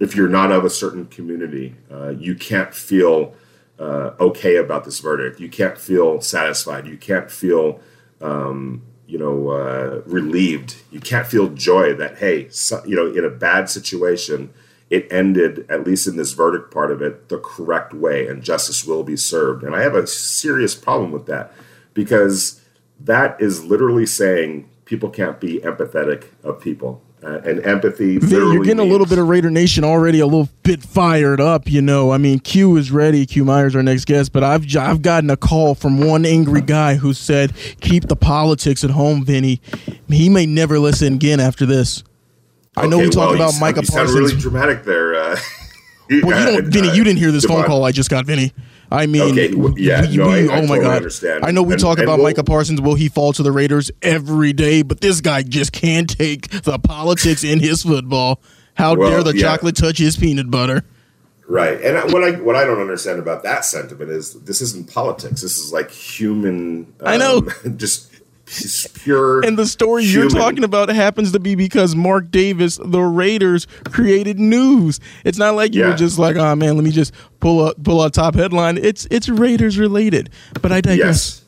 [0.00, 3.34] if you're not of a certain community, uh, you can't feel
[3.78, 5.40] uh, okay about this verdict.
[5.40, 6.86] You can't feel satisfied.
[6.86, 7.80] You can't feel,
[8.20, 10.76] um, you know, uh, relieved.
[10.90, 14.52] You can't feel joy that hey, so, you know, in a bad situation
[14.88, 18.84] it ended, at least in this verdict part of it, the correct way and justice
[18.84, 19.64] will be served.
[19.64, 21.52] And I have a serious problem with that
[21.92, 22.60] because
[23.00, 27.02] that is literally saying people can't be empathetic of people.
[27.22, 28.18] Uh, and empathy.
[28.18, 31.40] Vin, you're getting means, a little bit of Raider Nation already a little bit fired
[31.40, 31.66] up.
[31.66, 33.24] You know, I mean, Q is ready.
[33.24, 36.96] Q Myers, our next guest, but I've I've gotten a call from one angry guy
[36.96, 39.62] who said, "Keep the politics at home, Vinny."
[40.08, 42.04] He may never listen again after this.
[42.76, 44.14] I know we talk well, about Micah you Parsons.
[44.14, 45.14] really dramatic there.
[45.14, 45.36] Uh,
[46.22, 46.94] well, you don't, Vinny.
[46.94, 48.52] You didn't hear this phone call I just got, Vinny.
[48.90, 49.48] I mean, Okay,
[49.80, 50.96] yeah, we- no, we- I oh my totally god!
[50.96, 51.44] understand.
[51.44, 52.80] I know we And- talk and about we'll- Micah Parsons.
[52.80, 54.82] Will he fall to the Raiders every day?
[54.82, 58.40] But this guy just can't take the politics in his football.
[58.74, 59.42] How Well, dare the yeah.
[59.42, 60.84] chocolate touch his peanut butter?
[61.48, 65.42] Right, and what I what I don't understand about that sentiment is this isn't politics.
[65.42, 66.86] This is like human.
[67.04, 67.46] I know.
[67.64, 68.10] um, just
[68.46, 69.44] pure.
[69.44, 74.38] And the story you're talking about happens to be because Mark Davis, the Raiders, created
[74.38, 75.00] news.
[75.24, 75.90] It's not like you Yeah.
[75.90, 78.78] were just like, oh man, let me just pull a pull a top headline.
[78.78, 80.30] It's it's Raiders related.
[80.62, 80.98] But I digress.
[80.98, 81.42] Yes.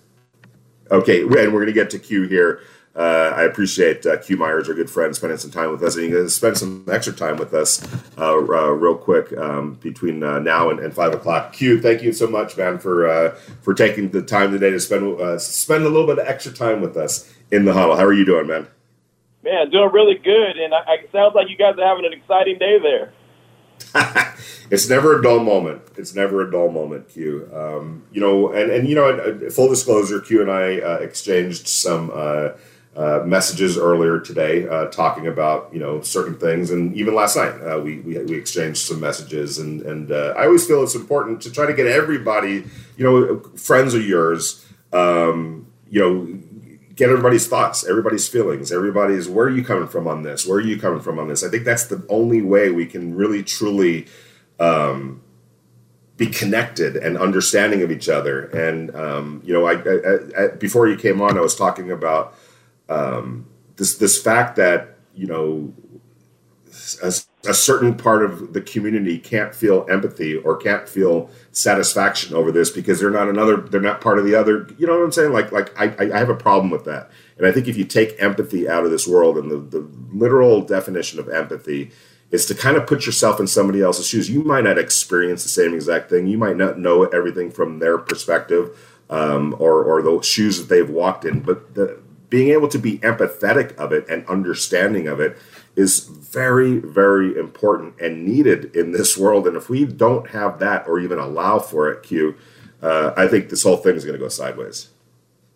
[0.91, 2.61] Okay, and we're going to get to Q here.
[2.99, 6.03] Uh, I appreciate uh, Q Myers, our good friend, spending some time with us, and
[6.03, 7.81] he's going to spend some extra time with us
[8.19, 11.53] uh, uh, real quick um, between uh, now and, and five o'clock.
[11.53, 15.21] Q, thank you so much, man, for uh, for taking the time today to spend
[15.21, 17.95] uh, spend a little bit of extra time with us in the huddle.
[17.95, 18.67] How are you doing, man?
[19.45, 22.59] Man, doing really good, and I, it sounds like you guys are having an exciting
[22.59, 23.13] day there.
[24.73, 25.83] it's never a dull moment.
[25.97, 27.49] It's never a dull moment, Q.
[27.55, 32.11] Um, you know, and and you know, full disclosure, Q and I uh, exchanged some
[32.99, 37.55] uh, messages earlier today, uh, talking about you know certain things, and even last night
[37.63, 41.41] uh, we, we we exchanged some messages, and and uh, I always feel it's important
[41.43, 42.65] to try to get everybody,
[42.97, 46.39] you know, friends of yours, um, you know.
[46.97, 50.45] Get everybody's thoughts, everybody's feelings, everybody's where are you coming from on this?
[50.45, 51.45] Where are you coming from on this?
[51.45, 54.09] I think that's the only way we can really truly
[54.59, 55.23] um,
[56.17, 58.47] be connected and understanding of each other.
[58.47, 62.35] And um, you know, I, I, I, before you came on, I was talking about
[62.88, 63.46] um,
[63.77, 65.72] this this fact that you know
[67.03, 67.12] a,
[67.46, 72.70] a certain part of the community can't feel empathy or can't feel satisfaction over this
[72.70, 75.33] because they're not another they're not part of the other you know what i'm saying?
[75.33, 77.11] Like like i i have a problem with that.
[77.37, 80.61] And i think if you take empathy out of this world and the, the literal
[80.62, 81.90] definition of empathy
[82.31, 84.29] is to kind of put yourself in somebody else's shoes.
[84.29, 86.27] You might not experience the same exact thing.
[86.27, 90.90] You might not know everything from their perspective um, or or the shoes that they've
[90.90, 91.40] walked in.
[91.40, 95.38] But the being able to be empathetic of it and understanding of it
[95.77, 99.47] is very, very important and needed in this world.
[99.47, 102.35] And if we don't have that or even allow for it, Q,
[102.83, 104.88] uh, I think this whole thing is going to go sideways.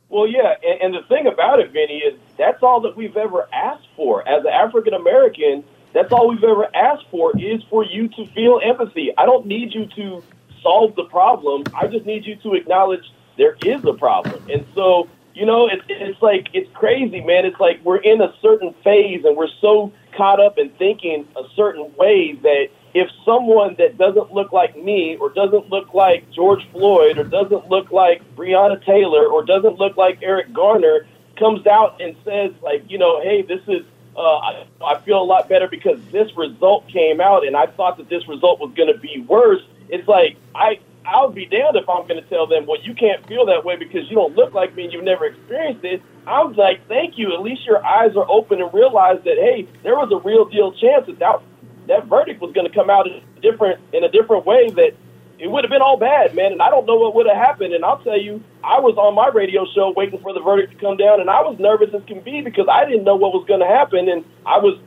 [0.08, 3.48] Well, yeah, and, and the thing about it, Vinny, is that's all that we've ever
[3.52, 5.64] asked for as an African American.
[5.94, 9.10] That's all we've ever asked for is for you to feel empathy.
[9.16, 10.22] I don't need you to
[10.62, 11.64] solve the problem.
[11.74, 13.04] I just need you to acknowledge
[13.36, 14.44] there is a problem.
[14.50, 17.46] And so, you know, it's it's like it's crazy, man.
[17.46, 21.42] It's like we're in a certain phase and we're so caught up in thinking a
[21.56, 26.66] certain way that if someone that doesn't look like me or doesn't look like George
[26.72, 31.06] Floyd or doesn't look like Breonna Taylor or doesn't look like Eric Garner
[31.38, 33.82] comes out and says like, you know, hey, this is
[34.14, 37.96] uh, I, I feel a lot better because this result came out and I thought
[37.96, 39.62] that this result was going to be worse.
[39.88, 43.26] It's like I I'll be damned if I'm going to tell them, well, you can't
[43.26, 46.02] feel that way because you don't look like me and you've never experienced it.
[46.26, 47.34] I was like, thank you.
[47.34, 50.72] At least your eyes are open and realize that, hey, there was a real deal
[50.72, 51.42] chance that that,
[51.88, 54.70] that verdict was going to come out in a different in a different way.
[54.70, 54.94] That
[55.40, 56.52] it would have been all bad, man.
[56.52, 57.74] And I don't know what would have happened.
[57.74, 60.78] And I'll tell you, I was on my radio show waiting for the verdict to
[60.78, 63.44] come down, and I was nervous as can be because I didn't know what was
[63.48, 64.08] going to happen.
[64.08, 64.78] And I was,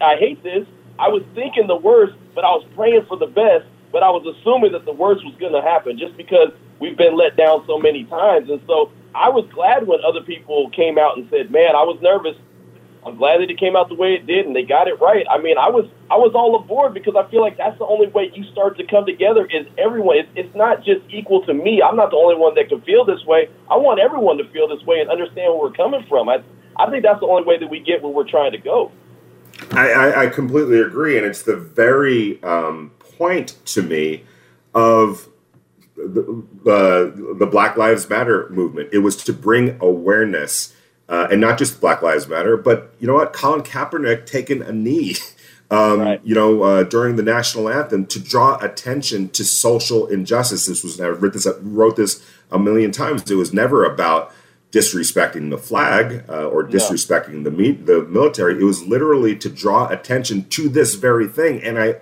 [0.00, 0.68] I hate this.
[1.00, 4.26] I was thinking the worst, but I was praying for the best but I was
[4.26, 7.78] assuming that the worst was going to happen just because we've been let down so
[7.78, 8.50] many times.
[8.50, 12.02] And so I was glad when other people came out and said, "Man, I was
[12.02, 12.34] nervous.
[13.06, 15.24] I'm glad that it came out the way it did, and they got it right."
[15.30, 18.08] I mean, I was I was all aboard because I feel like that's the only
[18.08, 20.16] way you start to come together is everyone.
[20.16, 21.80] It's, it's not just equal to me.
[21.80, 23.48] I'm not the only one that can feel this way.
[23.70, 26.28] I want everyone to feel this way and understand where we're coming from.
[26.28, 26.42] I
[26.74, 28.90] I think that's the only way that we get where we're trying to go.
[29.70, 34.24] I, I, I completely agree, and it's the very um, point to me
[34.74, 35.28] of
[35.96, 38.88] the, uh, the Black Lives Matter movement.
[38.92, 40.74] It was to bring awareness,
[41.08, 43.32] uh, and not just Black Lives Matter, but you know what?
[43.32, 45.14] Colin Kaepernick taking a knee,
[45.70, 46.20] um, Right.
[46.24, 50.66] you know, uh, during the national anthem to draw attention to social injustice.
[50.66, 53.30] This was I wrote this wrote this a million times.
[53.30, 54.32] It was never about
[54.72, 58.60] disrespecting the flag uh, or disrespecting the meet the military.
[58.60, 61.62] It was literally to draw attention to this very thing.
[61.62, 61.96] And I,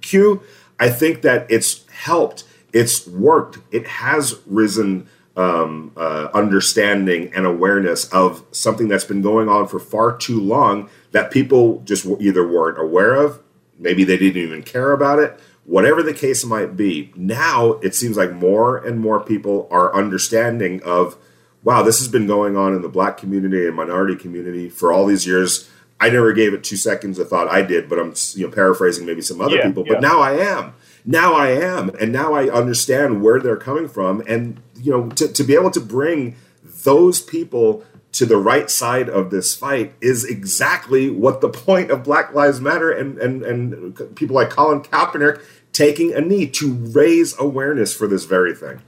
[0.00, 0.42] Q,
[0.78, 2.44] I think that it's helped.
[2.72, 3.58] It's worked.
[3.72, 9.78] It has risen um, uh, understanding and awareness of something that's been going on for
[9.78, 13.40] far too long that people just either weren't aware of,
[13.78, 15.38] maybe they didn't even care about it.
[15.64, 20.82] Whatever the case might be, now it seems like more and more people are understanding
[20.84, 21.16] of
[21.66, 25.04] wow, this has been going on in the black community and minority community for all
[25.04, 25.68] these years.
[25.98, 27.48] I never gave it two seconds of thought.
[27.48, 29.84] I did, but I'm you know paraphrasing maybe some other Yeah, people.
[29.86, 29.94] yeah.
[29.94, 30.74] But now I am.
[31.04, 35.28] now I am, and now I understand where they're coming from, and you know, to,
[35.28, 36.36] to be able to bring
[36.84, 42.02] those people to the right side of this fight is exactly what the point of
[42.04, 45.40] Black Lives Matter and and and people like Colin Kaepernick
[45.72, 48.80] taking a knee to raise awareness for this very thing.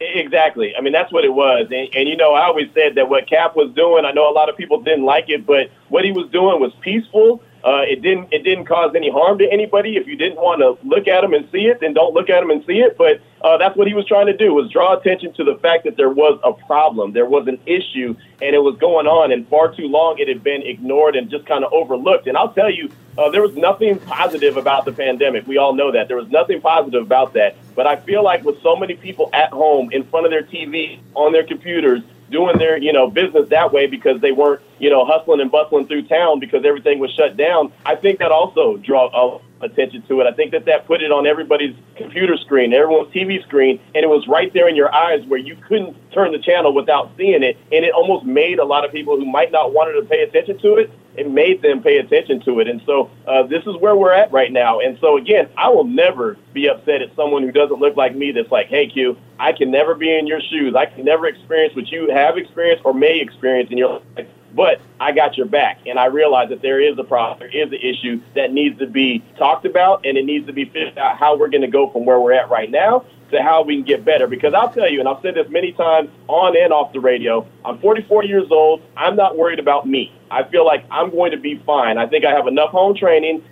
[0.00, 0.74] Exactly.
[0.76, 1.68] I mean, that's what it was.
[1.70, 4.34] And, and, you know, I always said that what Cap was doing, I know a
[4.34, 7.42] lot of people didn't like it, but what he was doing was peaceful.
[7.64, 9.96] Uh, it didn't it didn't cause any harm to anybody.
[9.96, 12.42] If you didn't want to look at him and see it, then don't look at
[12.42, 12.98] him and see it.
[12.98, 15.84] But uh, that's what he was trying to do was draw attention to the fact
[15.84, 19.48] that there was a problem, there was an issue, and it was going on, and
[19.48, 22.26] far too long it had been ignored and just kind of overlooked.
[22.26, 25.46] And I'll tell you, uh, there was nothing positive about the pandemic.
[25.46, 27.56] We all know that there was nothing positive about that.
[27.74, 31.00] But I feel like with so many people at home in front of their TV
[31.14, 35.04] on their computers doing their you know business that way because they weren't you know
[35.04, 37.72] hustling and bustling through town because everything was shut down.
[37.84, 40.26] I think that also draw attention to it.
[40.26, 44.08] I think that that put it on everybody's computer screen, everyone's TV screen, and it
[44.08, 47.56] was right there in your eyes where you couldn't turn the channel without seeing it,
[47.72, 50.58] and it almost made a lot of people who might not wanted to pay attention
[50.58, 52.68] to it it made them pay attention to it.
[52.68, 54.80] And so uh, this is where we're at right now.
[54.80, 58.32] And so again, I will never be upset at someone who doesn't look like me.
[58.32, 60.74] That's like, hey Q, I can never be in your shoes.
[60.76, 64.26] I can never experience what you have experienced or may experience in your life.
[64.54, 67.72] But I got your back, and I realize that there is a problem, there is
[67.72, 71.18] an issue that needs to be talked about, and it needs to be figured out
[71.18, 73.84] how we're going to go from where we're at right now to how we can
[73.84, 74.26] get better.
[74.26, 77.46] Because I'll tell you, and I've said this many times on and off the radio,
[77.64, 78.82] I'm 44 years old.
[78.96, 80.12] I'm not worried about me.
[80.30, 81.98] I feel like I'm going to be fine.
[81.98, 83.42] I think I have enough home training.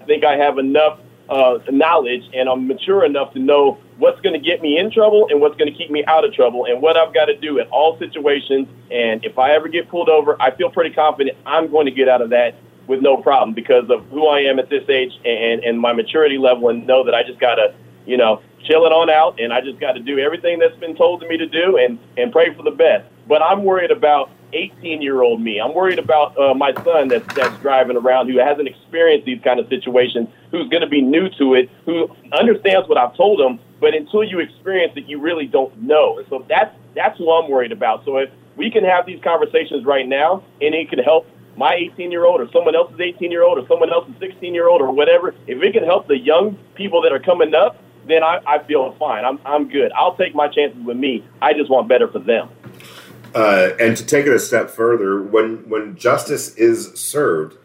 [0.00, 4.32] I think I have enough uh, knowledge, and I'm mature enough to know what's going
[4.32, 6.80] to get me in trouble and what's going to keep me out of trouble, and
[6.82, 8.68] what I've got to do in all situations.
[8.90, 12.08] And if I ever get pulled over, I feel pretty confident I'm going to get
[12.08, 12.54] out of that
[12.86, 16.38] with no problem because of who I am at this age and, and my maturity
[16.38, 17.74] level, and know that I just got to,
[18.06, 20.96] you know, chill it on out, and I just got to do everything that's been
[20.96, 23.08] told to me to do and, and pray for the best.
[23.28, 25.60] But I'm worried about 18 year old me.
[25.60, 29.58] I'm worried about uh, my son that's, that's driving around who hasn't experienced these kind
[29.58, 33.58] of situations, who's going to be new to it, who understands what I've told him,
[33.82, 36.18] but until you experience it, you really don't know.
[36.18, 38.04] And so that's, that's who I'm worried about.
[38.04, 42.12] So if we can have these conversations right now and it can help my 18
[42.12, 44.92] year old or someone else's 18 year old or someone else's 16 year old or
[44.92, 48.62] whatever, if it can help the young people that are coming up, then I, I
[48.62, 49.24] feel fine.
[49.24, 49.90] I'm, I'm good.
[49.96, 51.24] I'll take my chances with me.
[51.42, 52.50] I just want better for them.
[53.34, 57.56] Uh, and to take it a step further, when when justice is served,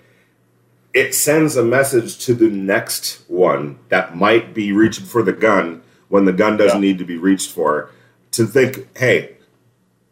[0.96, 5.84] it sends a message to the next one that might be reaching for the gun
[6.10, 6.90] when the gun doesn't yeah.
[6.90, 7.92] need to be reached for.
[8.32, 9.38] To think, hey,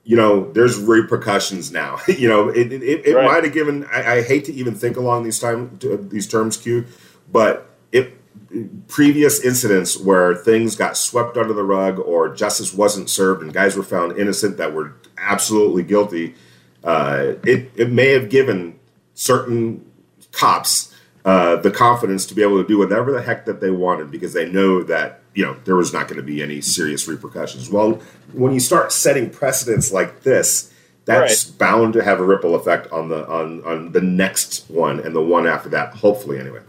[0.03, 1.99] you know, there's repercussions now.
[2.08, 3.25] you know, it, it, it right.
[3.25, 3.86] might have given.
[3.86, 6.86] I, I, hate to even think along these time these terms, Q,
[7.31, 8.13] but it
[8.88, 13.75] previous incidents where things got swept under the rug or justice wasn't served and guys
[13.75, 16.36] were found innocent that were absolutely guilty,
[16.84, 18.79] uh, it, it may have given
[19.13, 19.89] certain
[20.31, 20.94] cops
[21.26, 24.34] uh, the confidence to be able to do whatever the heck that they wanted because
[24.34, 27.70] they know that you know there was not going to be any serious repercussions.
[27.70, 28.00] Well,
[28.32, 30.72] when you start setting precedents like this,
[31.06, 31.58] that's right.
[31.58, 35.22] bound to have a ripple effect on the on on the next one and the
[35.22, 35.96] one after that.
[35.96, 36.62] Hopefully, anyway.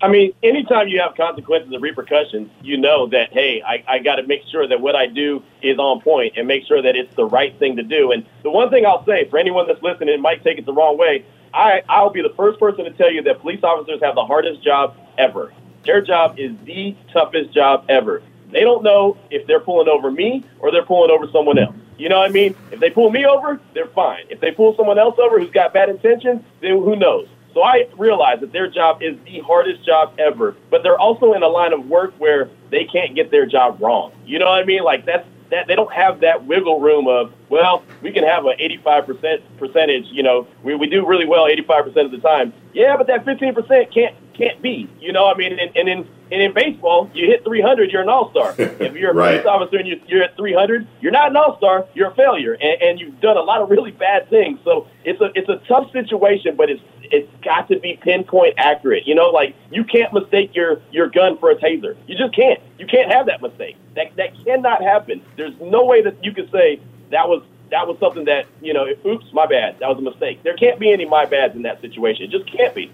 [0.00, 4.16] I mean, anytime you have consequences and repercussions, you know that, hey, I, I got
[4.16, 7.14] to make sure that what I do is on point and make sure that it's
[7.16, 8.12] the right thing to do.
[8.12, 10.74] And the one thing I'll say for anyone that's listening, it might take it the
[10.74, 11.24] wrong way.
[11.54, 14.62] I, I'll be the first person to tell you that police officers have the hardest
[14.62, 15.52] job ever.
[15.84, 18.22] Their job is the toughest job ever.
[18.50, 21.76] They don't know if they're pulling over me or they're pulling over someone else.
[21.96, 22.56] You know what I mean?
[22.72, 24.24] If they pull me over, they're fine.
[24.30, 27.28] If they pull someone else over who's got bad intentions, then who knows?
[27.52, 31.44] So I realize that their job is the hardest job ever, but they're also in
[31.44, 34.12] a line of work where they can't get their job wrong.
[34.26, 34.82] You know what I mean?
[34.82, 38.56] Like that's that they don't have that wiggle room of well, we can have an
[38.58, 40.06] 85% percentage.
[40.06, 42.52] You know, we, we do really well 85% of the time.
[42.72, 44.90] Yeah, but that 15% can't can't be.
[45.00, 48.08] You know, I mean, and, and in and in baseball, you hit 300, you're an
[48.08, 48.54] all star.
[48.58, 49.42] if you're a right.
[49.42, 51.86] police officer and you, you're at 300, you're not an all star.
[51.94, 54.58] You're a failure, and, and you've done a lot of really bad things.
[54.64, 59.06] So it's a it's a tough situation, but it's it's got to be pinpoint accurate.
[59.06, 61.96] You know, like you can't mistake your your gun for a taser.
[62.06, 62.60] You just can't.
[62.78, 63.76] You can't have that mistake.
[63.96, 65.22] That that cannot happen.
[65.36, 66.80] There's no way that you can say
[67.10, 68.86] that was that was something that you know.
[69.06, 69.78] Oops, my bad.
[69.80, 70.42] That was a mistake.
[70.42, 72.24] There can't be any my bads in that situation.
[72.24, 72.90] It just can't be.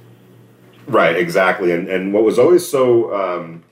[0.87, 1.17] Right.
[1.17, 1.73] Exactly.
[1.73, 3.15] And and what was always so.
[3.15, 3.65] Um,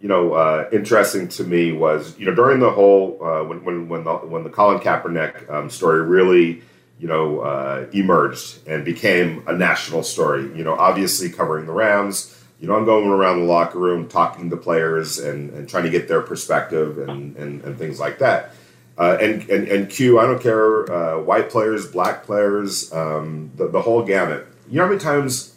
[0.00, 3.88] you know, uh, interesting to me was you know during the whole uh, when when
[3.88, 6.62] when the when the Colin Kaepernick um, story really
[7.04, 10.44] you know, uh, emerged and became a national story.
[10.56, 12.34] You know, obviously covering the Rams,
[12.64, 15.90] You know, I'm going around the locker room talking to players and, and trying to
[15.90, 18.52] get their perspective and, and, and things like that.
[18.96, 23.68] Uh, and, and, and Q, I don't care, uh, white players, black players, um, the,
[23.68, 24.46] the whole gamut.
[24.70, 25.56] You know how many times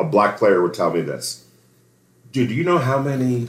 [0.00, 1.46] a black player would tell me this?
[2.32, 3.46] Dude, do you know how many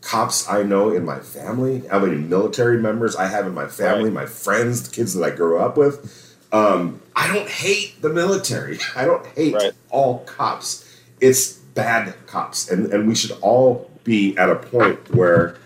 [0.00, 4.04] cops I know in my family, how many military members I have in my family,
[4.04, 4.14] right.
[4.14, 6.29] my friends, the kids that I grew up with?
[6.52, 8.78] Um, I don't hate the military.
[8.96, 9.72] I don't hate right.
[9.90, 10.86] all cops.
[11.20, 12.70] It's bad cops.
[12.70, 15.56] And, and we should all be at a point where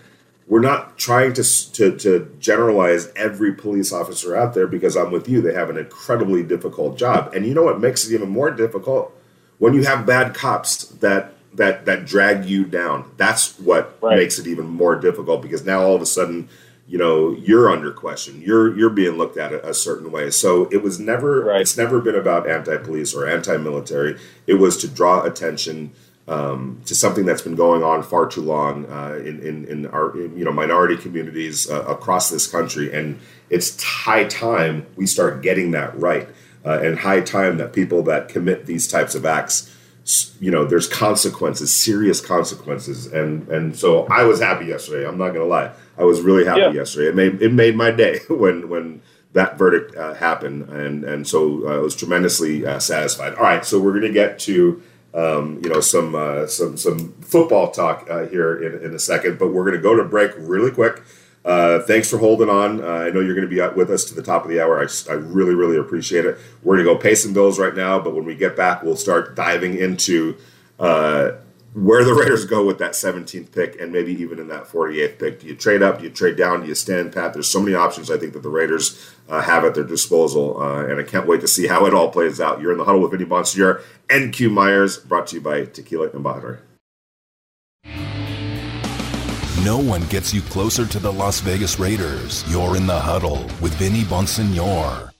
[0.47, 5.27] we're not trying to, to, to generalize every police officer out there because I'm with
[5.27, 5.41] you.
[5.41, 7.33] They have an incredibly difficult job.
[7.33, 9.11] And you know what makes it even more difficult?
[9.57, 13.09] When you have bad cops that that that drag you down.
[13.17, 14.17] That's what right.
[14.17, 16.49] makes it even more difficult because now all of a sudden,
[16.87, 18.41] you know, you're under question.
[18.41, 20.29] You're you're being looked at a, a certain way.
[20.29, 21.61] So it was never right.
[21.61, 24.19] it's never been about anti-police or anti-military.
[24.45, 25.93] It was to draw attention
[26.27, 30.15] um, to something that's been going on far too long uh, in, in, in, our
[30.19, 33.19] in, you know minority communities uh, across this country, and
[33.49, 36.27] it's high time we start getting that right,
[36.65, 39.71] uh, and high time that people that commit these types of acts,
[40.39, 45.07] you know, there's consequences, serious consequences, and and so I was happy yesterday.
[45.07, 46.71] I'm not gonna lie, I was really happy yeah.
[46.71, 47.09] yesterday.
[47.09, 49.01] It made it made my day when when
[49.33, 53.35] that verdict uh, happened, and and so uh, I was tremendously uh, satisfied.
[53.35, 54.81] All right, so we're gonna get to
[55.13, 59.39] um, you know some uh, some some football talk uh, here in, in a second,
[59.39, 61.01] but we're going to go to break really quick.
[61.45, 62.83] Uh, thanks for holding on.
[62.83, 64.79] Uh, I know you're going to be with us to the top of the hour.
[64.79, 66.39] I, I really, really appreciate it.
[66.63, 68.95] We're going to go pay some bills right now, but when we get back, we'll
[68.95, 70.37] start diving into
[70.79, 71.33] uh,
[71.75, 75.39] where the Raiders go with that 17th pick and maybe even in that 48th pick.
[75.41, 75.99] Do you trade up?
[75.99, 76.61] Do you trade down?
[76.61, 77.33] Do you stand pat?
[77.33, 80.85] There's so many options I think that the Raiders uh, have at their disposal, uh,
[80.85, 82.61] and I can't wait to see how it all plays out.
[82.61, 86.09] You're in the huddle with Vinny Bonsignore and Q Myers, brought to you by Tequila
[86.09, 86.59] and Embajador.
[89.63, 92.45] No one gets you closer to the Las Vegas Raiders.
[92.47, 95.11] You're in the huddle with Vinny Bonsignore.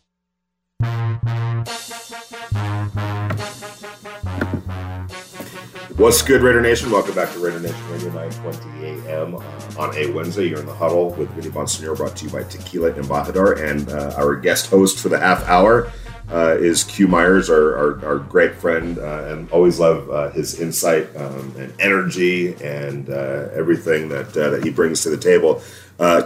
[5.98, 6.92] What's good, Raider Nation?
[6.92, 9.42] Welcome back to Raider Nation Radio 920 AM uh,
[9.80, 10.50] on a Wednesday.
[10.50, 13.64] You're in the huddle with Vinny Bonsignore, brought to you by Tequila Embajador.
[13.64, 15.90] And uh, our guest host for the half hour
[16.30, 20.60] uh, is Q Myers, our, our, our great friend, uh, and always love uh, his
[20.60, 25.62] insight um, and energy and uh, everything that, that he brings to the table.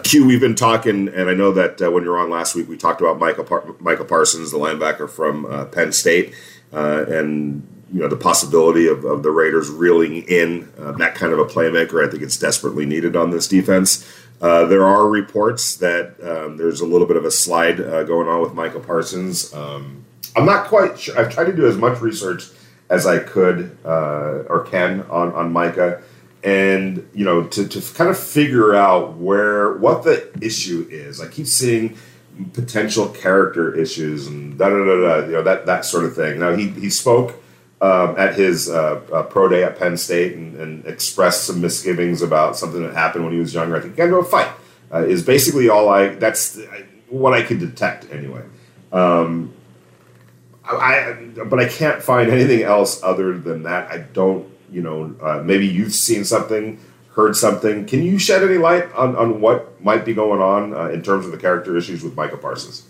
[0.03, 2.75] Q, we've been talking, and I know that when you were on last week, we
[2.75, 6.33] talked about Micah, Par- Micah Parsons, the linebacker from Penn State.
[6.71, 11.39] and you know the possibility of, of the Raiders reeling in uh, that kind of
[11.39, 12.05] a playmaker.
[12.05, 14.07] I think it's desperately needed on this defense.
[14.41, 18.27] Uh, there are reports that um, there's a little bit of a slide uh, going
[18.27, 19.53] on with Micah Parsons.
[19.53, 21.19] Um, I'm not quite sure.
[21.19, 22.45] I've tried to do as much research
[22.89, 26.01] as I could uh, or can on, on Micah,
[26.43, 31.19] and you know to, to kind of figure out where what the issue is.
[31.19, 31.97] I keep seeing
[32.53, 35.25] potential character issues and da da da da.
[35.25, 36.39] You know that that sort of thing.
[36.39, 37.35] Now he he spoke
[37.81, 42.21] um, at his uh, uh, pro day at Penn State and, and, expressed some misgivings
[42.21, 43.77] about something that happened when he was younger.
[43.77, 44.51] I think he got into a fight
[44.93, 46.09] uh, is basically all I.
[46.09, 46.59] That's
[47.07, 48.43] what I could detect anyway.
[48.91, 49.53] Um,
[50.65, 51.13] I, I,
[51.45, 53.91] but I can't find anything else other than that.
[53.91, 54.49] I don't.
[54.71, 56.79] You know, uh, maybe you've seen something,
[57.13, 57.87] heard something.
[57.87, 61.25] Can you shed any light on, on what might be going on uh, in terms
[61.25, 62.85] of the character issues with Micah Parsons?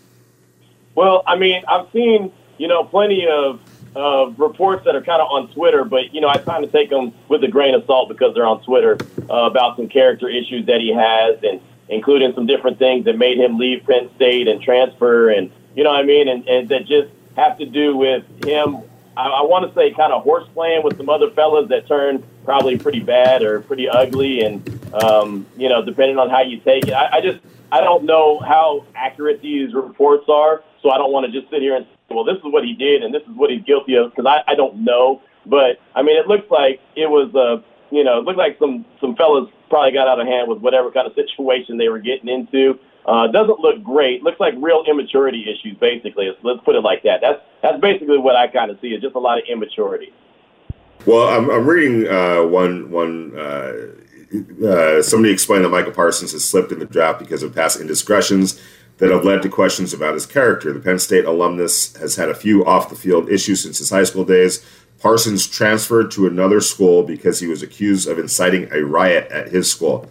[0.96, 3.62] Well, I mean, I've seen you know plenty of
[4.00, 6.90] uh, reports that are kind of on Twitter, but you know I kind of take
[6.90, 8.98] them with a grain of salt because they're on Twitter
[9.30, 13.38] uh, about some character issues that he has, and including some different things that made
[13.38, 16.86] him leave Penn State and transfer, and you know what I mean, and, and that
[16.86, 18.78] just have to do with him.
[19.18, 22.24] I, I want to say kind of horse playing with some other fellas that turned
[22.46, 26.88] probably pretty bad or pretty ugly, and um, you know depending on how you take
[26.88, 27.40] it, I, I just
[27.70, 31.62] I don't know how accurate these reports are, so I don't want to just sit
[31.62, 34.12] here and well, this is what he did and this is what he's guilty of
[34.12, 35.22] because I, I don't know.
[35.46, 38.86] But I mean, it looks like it was uh, you know, it looked like some
[39.02, 42.30] some fellas probably got out of hand with whatever kind of situation they were getting
[42.30, 42.80] into.
[43.06, 44.24] Uh, doesn't look great.
[44.24, 46.32] Looks like real immaturity issues, basically.
[46.44, 47.22] Let's put it like that.
[47.22, 48.90] That's that's basically what I kind of see.
[48.90, 50.14] Is just a lot of immaturity.
[51.06, 53.38] Well, I'm, I'm reading uh, one one.
[53.38, 53.74] Uh,
[54.64, 58.62] uh, somebody explained that Micah Parsons has slipped in the draft because of past indiscretions
[59.00, 60.72] that have led to questions about his character.
[60.72, 64.04] The Penn State alumnus has had a few off the field issues since his high
[64.04, 64.64] school days.
[65.00, 69.72] Parsons transferred to another school because he was accused of inciting a riot at his
[69.72, 70.10] school.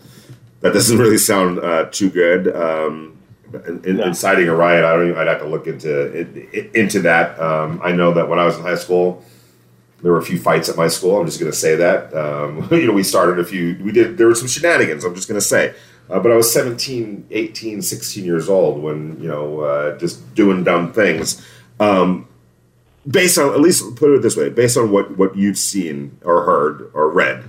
[0.61, 2.55] That doesn't really sound uh, too good.
[2.55, 3.19] Um,
[3.85, 4.07] in, no.
[4.07, 5.09] Inciting a riot, I don't.
[5.09, 7.39] Even, I'd have to look into into that.
[7.41, 9.25] Um, I know that when I was in high school,
[10.03, 11.19] there were a few fights at my school.
[11.19, 12.15] I'm just going to say that.
[12.15, 13.79] Um, you know, we started a few.
[13.83, 14.19] We did.
[14.19, 15.05] There were some shenanigans.
[15.05, 15.75] I'm just going to say.
[16.11, 20.65] Uh, but I was 17, 18, 16 years old when you know uh, just doing
[20.65, 21.45] dumb things.
[21.81, 22.27] Um,
[23.07, 26.45] based on at least put it this way, based on what what you've seen or
[26.45, 27.45] heard or read.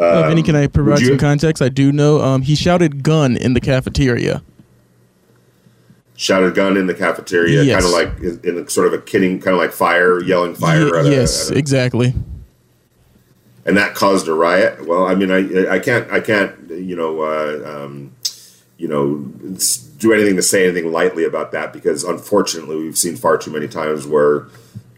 [0.00, 1.60] Uh, Vinny, can I Um, provide some context?
[1.60, 4.42] I do know um, he shouted "gun" in the cafeteria.
[6.16, 7.74] Shouted gun in the cafeteria, Yes.
[7.74, 10.54] kind of like in, in a sort of a kidding, kind of like fire, yelling
[10.54, 10.86] fire.
[11.04, 12.12] Ye- a- yes, at a- exactly.
[13.68, 14.86] And that caused a riot.
[14.86, 18.16] Well, I mean, I I can't I can't you know uh, um,
[18.78, 19.18] you know
[19.98, 23.68] do anything to say anything lightly about that because unfortunately we've seen far too many
[23.68, 24.46] times where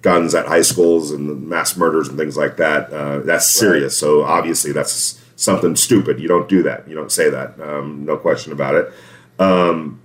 [0.03, 2.93] guns at high schools and mass murders and things like that.
[2.93, 3.99] Uh, that's serious.
[3.99, 6.21] So obviously that's something stupid.
[6.21, 6.89] You don't do that.
[6.89, 7.61] You don't say that.
[7.61, 8.93] Um, no question about it.
[9.41, 10.01] Um,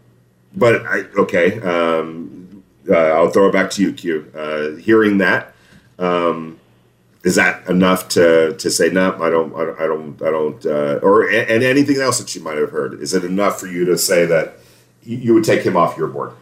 [0.55, 1.61] but I okay.
[1.61, 4.31] Um, uh, I'll throw it back to you, Q.
[4.35, 5.53] Uh, hearing that
[5.99, 6.59] um,
[7.25, 9.11] is that enough to to say no?
[9.21, 9.53] I don't.
[9.55, 9.79] I don't.
[9.81, 10.21] I don't.
[10.21, 13.01] I don't uh, or and anything else that you might have heard.
[13.01, 14.59] Is it enough for you to say that
[15.01, 16.33] you would take him off your board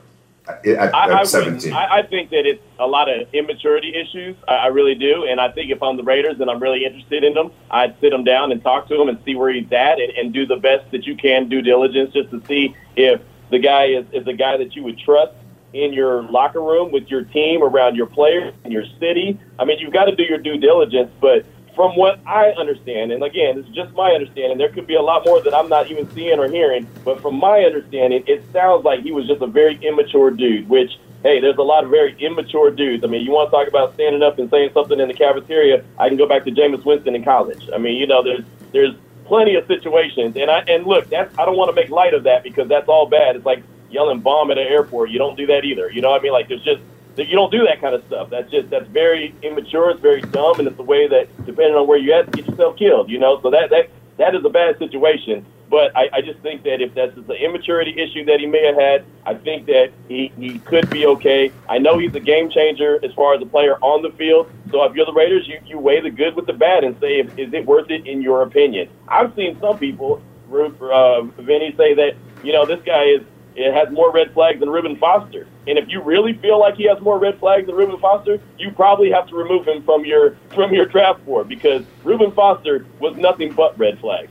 [0.48, 1.30] at, at, I, I, at wouldn't.
[1.30, 1.74] seventeen?
[1.74, 4.36] I, I think that it's a lot of immaturity issues.
[4.46, 5.26] I, I really do.
[5.26, 8.12] And I think if I'm the Raiders and I'm really interested in them, I'd sit
[8.12, 10.58] him down and talk to him and see where he's at and, and do the
[10.58, 13.22] best that you can, due diligence, just to see if
[13.52, 15.34] the guy is, is a guy that you would trust
[15.74, 19.40] in your locker room with your team, around your players, in your city.
[19.60, 21.12] I mean, you've got to do your due diligence.
[21.20, 21.46] But
[21.76, 25.26] from what I understand, and again, it's just my understanding, there could be a lot
[25.26, 26.88] more that I'm not even seeing or hearing.
[27.04, 30.92] But from my understanding, it sounds like he was just a very immature dude, which
[31.24, 33.04] hey, there's a lot of very immature dudes.
[33.04, 35.84] I mean, you want to talk about standing up and saying something in the cafeteria?
[35.98, 37.70] I can go back to Jameis Winston in college.
[37.74, 38.94] I mean, you know, there's there's
[39.26, 42.24] plenty of situations, and I and look, that's I don't want to make light of
[42.24, 43.36] that because that's all bad.
[43.36, 43.64] It's like
[43.94, 45.10] yelling bomb at an airport.
[45.10, 45.90] You don't do that either.
[45.92, 46.34] You know what I mean?
[46.34, 46.82] Like there's just
[47.16, 48.30] you don't do that kind of stuff.
[48.30, 49.92] That's just that's very immature.
[49.92, 52.78] It's very dumb, and it's a way that depending on where you at, get yourself
[52.78, 53.10] killed.
[53.10, 55.46] You know, so that that that is a bad situation.
[55.70, 58.64] But I, I just think that if that's just an immaturity issue that he may
[58.64, 61.52] have had, I think that he, he could be okay.
[61.68, 64.52] I know he's a game changer as far as a player on the field.
[64.70, 67.22] So if you're the Raiders, you, you weigh the good with the bad and say,
[67.22, 68.88] if, is it worth it in your opinion?
[69.08, 70.22] I've seen some people,
[70.52, 73.24] uh, Vinny, say that, you know, this guy is
[73.56, 75.48] it has more red flags than Reuben Foster.
[75.68, 78.72] And if you really feel like he has more red flags than Reuben Foster, you
[78.72, 83.16] probably have to remove him from your from your draft board because Reuben Foster was
[83.18, 84.30] nothing but red flags.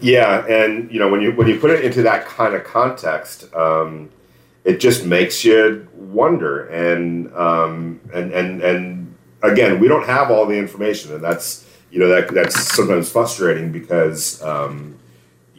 [0.00, 3.52] Yeah, and you know when you when you put it into that kind of context,
[3.54, 4.10] um,
[4.64, 6.66] it just makes you wonder.
[6.66, 12.00] And um, and and and again, we don't have all the information, and that's you
[12.00, 14.98] know that that's sometimes frustrating because um,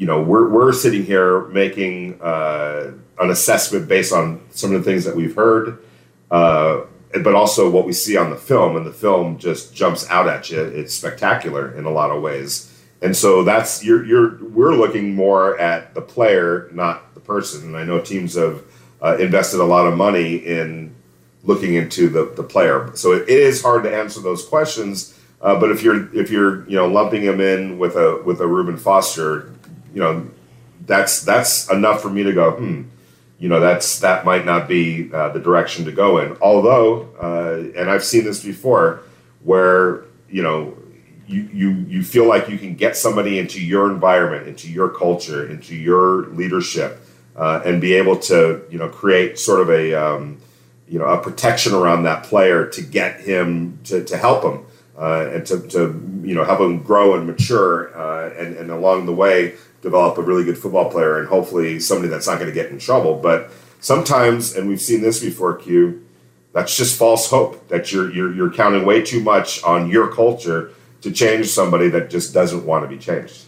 [0.04, 2.92] you know we're we're sitting here making uh,
[3.22, 5.82] an assessment based on some of the things that we've heard.
[6.30, 6.82] Uh,
[7.24, 10.50] but also what we see on the film, and the film just jumps out at
[10.50, 10.60] you.
[10.60, 12.70] It's spectacular in a lot of ways.
[13.02, 17.68] And so that's you're you're we're looking more at the player, not the person.
[17.68, 18.62] And I know teams have
[19.02, 20.94] uh, invested a lot of money in
[21.44, 22.92] looking into the, the player.
[22.96, 25.18] So it is hard to answer those questions.
[25.42, 28.48] Uh, but if you're if you're you know lumping him in with a with a
[28.48, 29.54] Reuben Foster,
[29.94, 30.28] you know
[30.86, 32.52] that's that's enough for me to go.
[32.52, 32.84] Hmm,
[33.40, 36.38] you know that's that might not be uh, the direction to go in.
[36.42, 39.04] Although, uh, and I've seen this before,
[39.44, 40.78] where you know
[41.28, 45.50] you, you you feel like you can get somebody into your environment, into your culture,
[45.50, 47.00] into your leadership,
[47.36, 50.40] uh, and be able to you know create sort of a um,
[50.88, 54.66] you know a protection around that player to get him to, to help him
[54.98, 59.06] uh, and to, to you know help him grow and mature uh, and and along
[59.06, 59.54] the way
[59.84, 62.80] develop a really good football player and hopefully somebody that's not going to get in
[62.80, 63.20] trouble.
[63.20, 66.04] But sometimes, and we've seen this before, Q,
[66.54, 70.72] that's just false hope that you're you're you're counting way too much on your culture
[71.02, 73.46] to change somebody that just doesn't want to be changed.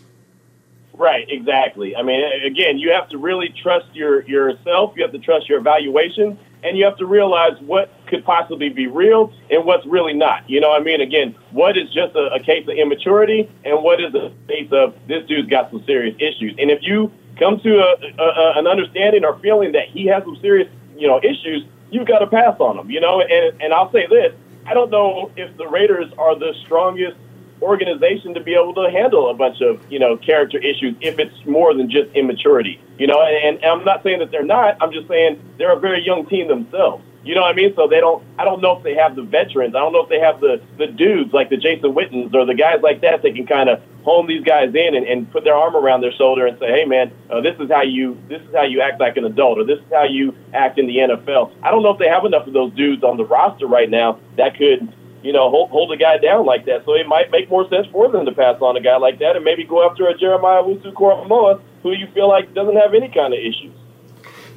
[0.93, 1.95] Right, exactly.
[1.95, 4.93] I mean, again, you have to really trust your yourself.
[4.95, 8.87] You have to trust your evaluation, and you have to realize what could possibly be
[8.87, 10.49] real and what's really not.
[10.49, 13.83] You know, what I mean, again, what is just a, a case of immaturity, and
[13.83, 16.55] what is a case of this dude's got some serious issues.
[16.57, 20.23] And if you come to a, a, a, an understanding or feeling that he has
[20.23, 22.89] some serious, you know, issues, you've got to pass on him.
[22.89, 24.33] You know, and and I'll say this:
[24.65, 27.17] I don't know if the Raiders are the strongest
[27.61, 31.45] organization to be able to handle a bunch of you know character issues if it's
[31.45, 33.21] more than just immaturity you know?
[33.21, 36.25] And, and i'm not saying that they're not i'm just saying they're a very young
[36.25, 37.73] team themselves you know what i mean?
[37.75, 40.09] So they don't i don't know if they have the veterans i don't know if
[40.09, 43.35] they have the the dudes like the jason wittens or the guys like that that
[43.35, 46.45] can kind of hone these guys in and, and put their arm around their shoulder
[46.45, 49.17] and say hey man uh, this is how you this is how you act like
[49.17, 51.97] an adult or this is how you act in the nfl i don't know if
[51.97, 54.93] they have enough of those dudes on the roster right now that could
[55.25, 56.85] you know, hold, hold a guy down like that.
[56.85, 59.35] So it might make more sense for them to pass on a guy like that
[59.35, 63.09] and maybe go after a Jeremiah Owusu Koramoah who you feel like doesn't have any
[63.09, 63.73] kind of issues.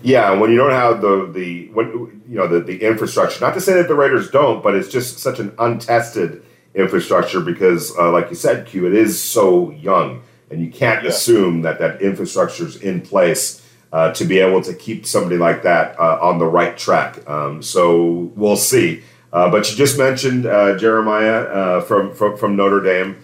[0.03, 3.41] Yeah, when you don't have the the when you know the, the infrastructure.
[3.41, 6.45] Not to say that the Raiders don't, but it's just such an untested
[6.75, 11.09] infrastructure because, uh, like you said, Q, it is so young, and you can't yeah.
[11.09, 15.63] assume that that infrastructure is in place uh, to be able to keep somebody like
[15.65, 17.29] that uh, on the right track.
[17.29, 19.03] Um, so we'll see.
[19.33, 23.17] Uh, but you just mentioned uh, Jeremiah uh, from, from, from Notre Dame.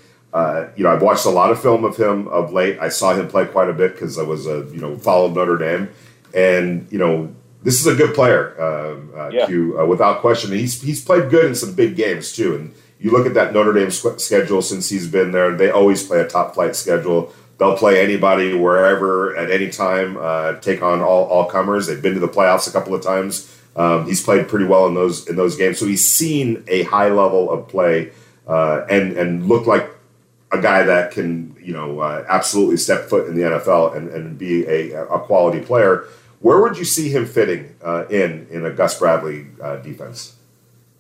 [0.77, 2.79] you know, I've watched a lot of film of him of late.
[2.79, 5.57] I saw him play quite a bit because I was a you know followed Notre
[5.57, 5.89] Dame,
[6.35, 7.35] and you know
[7.65, 8.55] this is a good player.
[8.61, 9.47] Uh, yeah.
[9.47, 10.53] Q, uh, without question.
[10.53, 12.55] He's he's played good in some big games too.
[12.55, 15.57] And you look at that Notre Dame schedule since he's been there.
[15.57, 17.33] They always play a top flight schedule.
[17.59, 20.17] They'll play anybody wherever at any time.
[20.19, 21.87] Uh, take on all all comers.
[21.87, 23.51] They've been to the playoffs a couple of times.
[23.77, 27.09] Um, he's played pretty well in those in those games, so he's seen a high
[27.09, 28.13] level of play
[28.47, 29.91] uh, and and looked like
[30.53, 34.39] a guy that can you know uh, absolutely step foot in the NFL and, and
[34.39, 36.07] be a, a quality player.
[36.41, 40.37] Where would you see him fitting uh, in in a Gus Bradley uh, defense?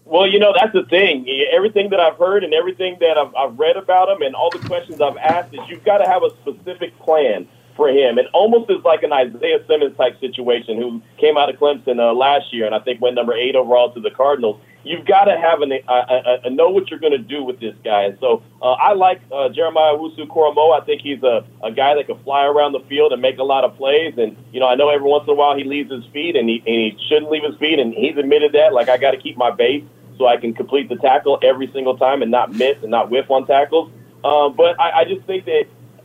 [0.05, 1.29] Well, you know that's the thing.
[1.53, 4.59] Everything that I've heard and everything that I've, I've read about him and all the
[4.59, 8.19] questions I've asked is you've got to have a specific plan for him.
[8.19, 12.13] It almost is like an Isaiah Simmons type situation who came out of Clemson uh,
[12.13, 14.61] last year and I think went number eight overall to the Cardinals.
[14.85, 17.59] You've got to have an, a, a, a know what you're going to do with
[17.59, 18.05] this guy.
[18.05, 20.83] And so uh, I like uh, Jeremiah Owusu Koramoah.
[20.83, 23.45] I think he's a, a guy that can fly around the field and make a
[23.45, 24.15] lot of plays.
[24.19, 26.49] And, you know, I know every once in a while he leaves his feet and
[26.49, 27.79] he, and he shouldn't leave his feet.
[27.79, 28.75] And he's admitted that.
[28.75, 29.85] Like, I got to keep my base
[30.19, 33.31] so I can complete the tackle every single time and not miss and not whiff
[33.31, 33.91] on tackles.
[34.23, 35.65] Um, but I, I just think that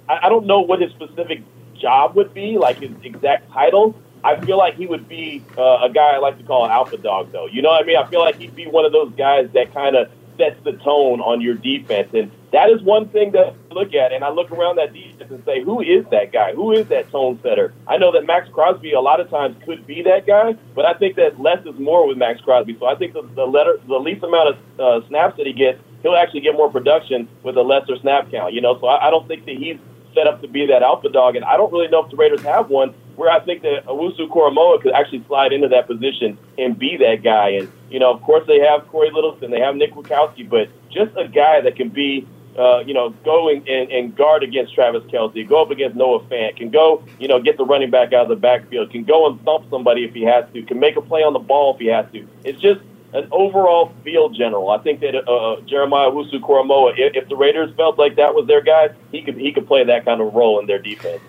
[0.10, 1.44] I don't know what his specific
[1.80, 5.90] job would be, like his exact title, I feel like he would be uh, a
[5.90, 7.48] guy I like to call an alpha dog, though.
[7.48, 7.98] You know what I mean?
[7.98, 11.20] I feel like he'd be one of those guys that kind of sets the tone
[11.20, 12.10] on your defense.
[12.14, 14.12] And that is one thing to look at.
[14.12, 16.54] And I look around that defense and say, who is that guy?
[16.54, 17.74] Who is that tone setter?
[17.88, 20.94] I know that Maxx Crosby a lot of times could be that guy, but I
[20.94, 22.78] think that less is more with Maxx Crosby.
[22.80, 25.80] So I think the, the, letter, the least amount of uh, snaps that he gets,
[26.02, 28.54] he'll actually get more production with a lesser snap count.
[28.54, 29.78] You know, so I, I don't think that he's
[30.14, 31.36] set up to be that alpha dog.
[31.36, 34.30] And I don't really know if the Raiders have one where I think that Owusu
[34.30, 37.50] Koramoah could actually slide into that position and be that guy.
[37.50, 41.12] And, you know, of course they have Cory Littleton, they have Nick Kwiatkowski, but just
[41.18, 42.26] a guy that can be,
[42.58, 46.56] uh, you know, going and, and guard against Travis Kelce, go up against Noah Fant,
[46.56, 49.44] can go, you know, get the running back out of the backfield, can go and
[49.44, 51.88] thump somebody if he has to, can make a play on the ball if he
[51.88, 52.26] has to.
[52.46, 52.80] It's just
[53.14, 54.70] an overall field general.
[54.70, 58.34] I think that uh, uh Jeremiah Owusu Koramoah, if, if the Raiders felt like that
[58.34, 61.22] was their guy, he could he could play that kind of role in their defense.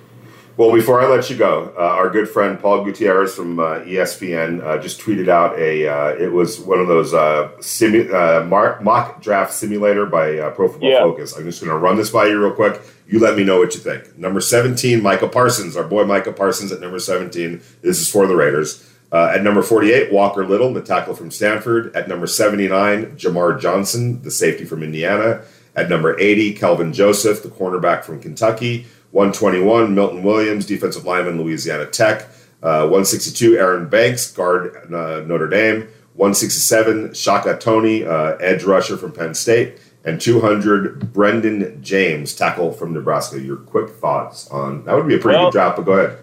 [0.56, 4.62] Well, before I let you go, uh, our good friend Paul Gutierrez from uh, ESPN
[4.62, 5.88] uh, just tweeted out a.
[5.88, 11.00] Uh, it was one of those simu- mock draft simulator by Pro Football yeah.
[11.00, 11.34] Focus.
[11.34, 12.78] I'm just going to run this by you real quick.
[13.06, 14.18] You let me know what you think.
[14.18, 17.62] Number 17, Micah Parsons, our boy Micah Parsons at number 17.
[17.80, 18.86] This is for the Raiders.
[19.12, 21.94] Uh, at number 48, Walker Little, the tackle from Stanford.
[21.96, 25.42] At number 79, Jamar Johnson, the safety from Indiana.
[25.74, 28.86] At number 80, Kelvin Joseph, the cornerback from Kentucky.
[29.10, 32.28] 121, Milton Williams, defensive lineman, Louisiana Tech.
[32.62, 35.88] Uh, 162, Aaron Banks, guard uh, Notre Dame.
[36.14, 39.80] 167, Shaka Toney, uh, edge rusher from Penn State.
[40.04, 43.40] And 200, Brenden Jaimes, tackle from Nebraska.
[43.40, 46.18] Your quick thoughts on that would be a pretty well, good draft, but go ahead.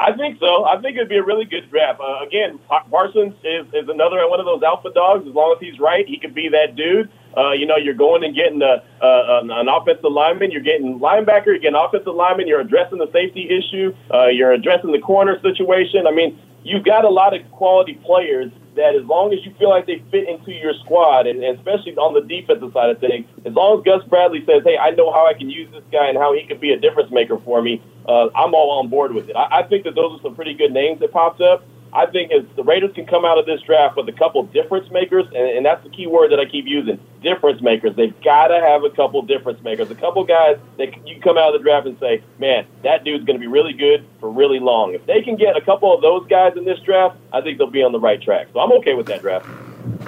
[0.00, 0.64] I think so.
[0.64, 2.00] I think it'd be a really good draft.
[2.00, 2.58] Uh, again,
[2.90, 5.26] Parsons is, is another one of those alpha dogs.
[5.26, 7.10] As long as he's right, he could be that dude.
[7.36, 11.46] Uh, you know, you're going and getting a, uh, an offensive lineman, you're getting linebacker,
[11.46, 16.06] you're getting offensive lineman, you're addressing the safety issue, uh, you're addressing the corner situation.
[16.06, 19.70] I mean, you've got a lot of quality players that as long as you feel
[19.70, 23.26] like they fit into your squad, and, and especially on the defensive side of things,
[23.44, 26.08] as long as Gus Bradley says, hey, I know how I can use this guy
[26.08, 29.14] and how he could be a difference maker for me, uh, I'm all on board
[29.14, 29.36] with it.
[29.36, 31.64] I, I think that those are some pretty good names that popped up.
[31.94, 34.90] I think if the Raiders can come out of this draft with a couple difference
[34.90, 37.94] makers, and, and that's the key word that I keep using, difference makers.
[37.94, 41.54] They've got to have a couple difference makers, a couple guys that you come out
[41.54, 44.58] of the draft and say, man, that dude's going to be really good for really
[44.58, 44.94] long.
[44.94, 47.70] If they can get a couple of those guys in this draft, I think they'll
[47.70, 48.48] be on the right track.
[48.52, 49.46] So I'm okay with that draft.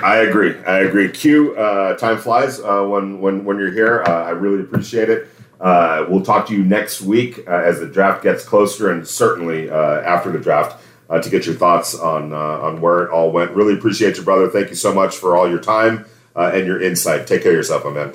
[0.03, 0.57] I agree.
[0.65, 1.09] I agree.
[1.09, 4.03] Q, uh, time flies uh, when when when you're here.
[4.07, 5.29] Uh, I really appreciate it.
[5.61, 9.71] Uh, we'll talk to you next week uh, as the draft gets closer, and certainly
[9.71, 13.31] uh, after the draft uh, to get your thoughts on uh, on where it all
[13.31, 13.53] went.
[13.53, 14.49] Really appreciate you, brother.
[14.49, 16.05] Thank you so much for all your time
[16.35, 17.27] uh, and your insight.
[17.27, 18.15] Take care of yourself, my man.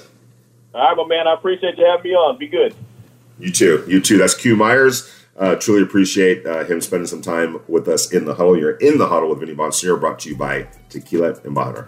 [0.73, 1.27] All right, my man.
[1.27, 2.37] I appreciate you having me on.
[2.37, 2.75] Be good.
[3.39, 3.83] You too.
[3.87, 4.17] You too.
[4.17, 5.11] That's Q Myers.
[5.37, 8.57] Uh, truly appreciate uh, him spending some time with us in the huddle.
[8.57, 11.87] You're in the huddle with Vinny Bonsignore, brought to you by Tequila and Embajador.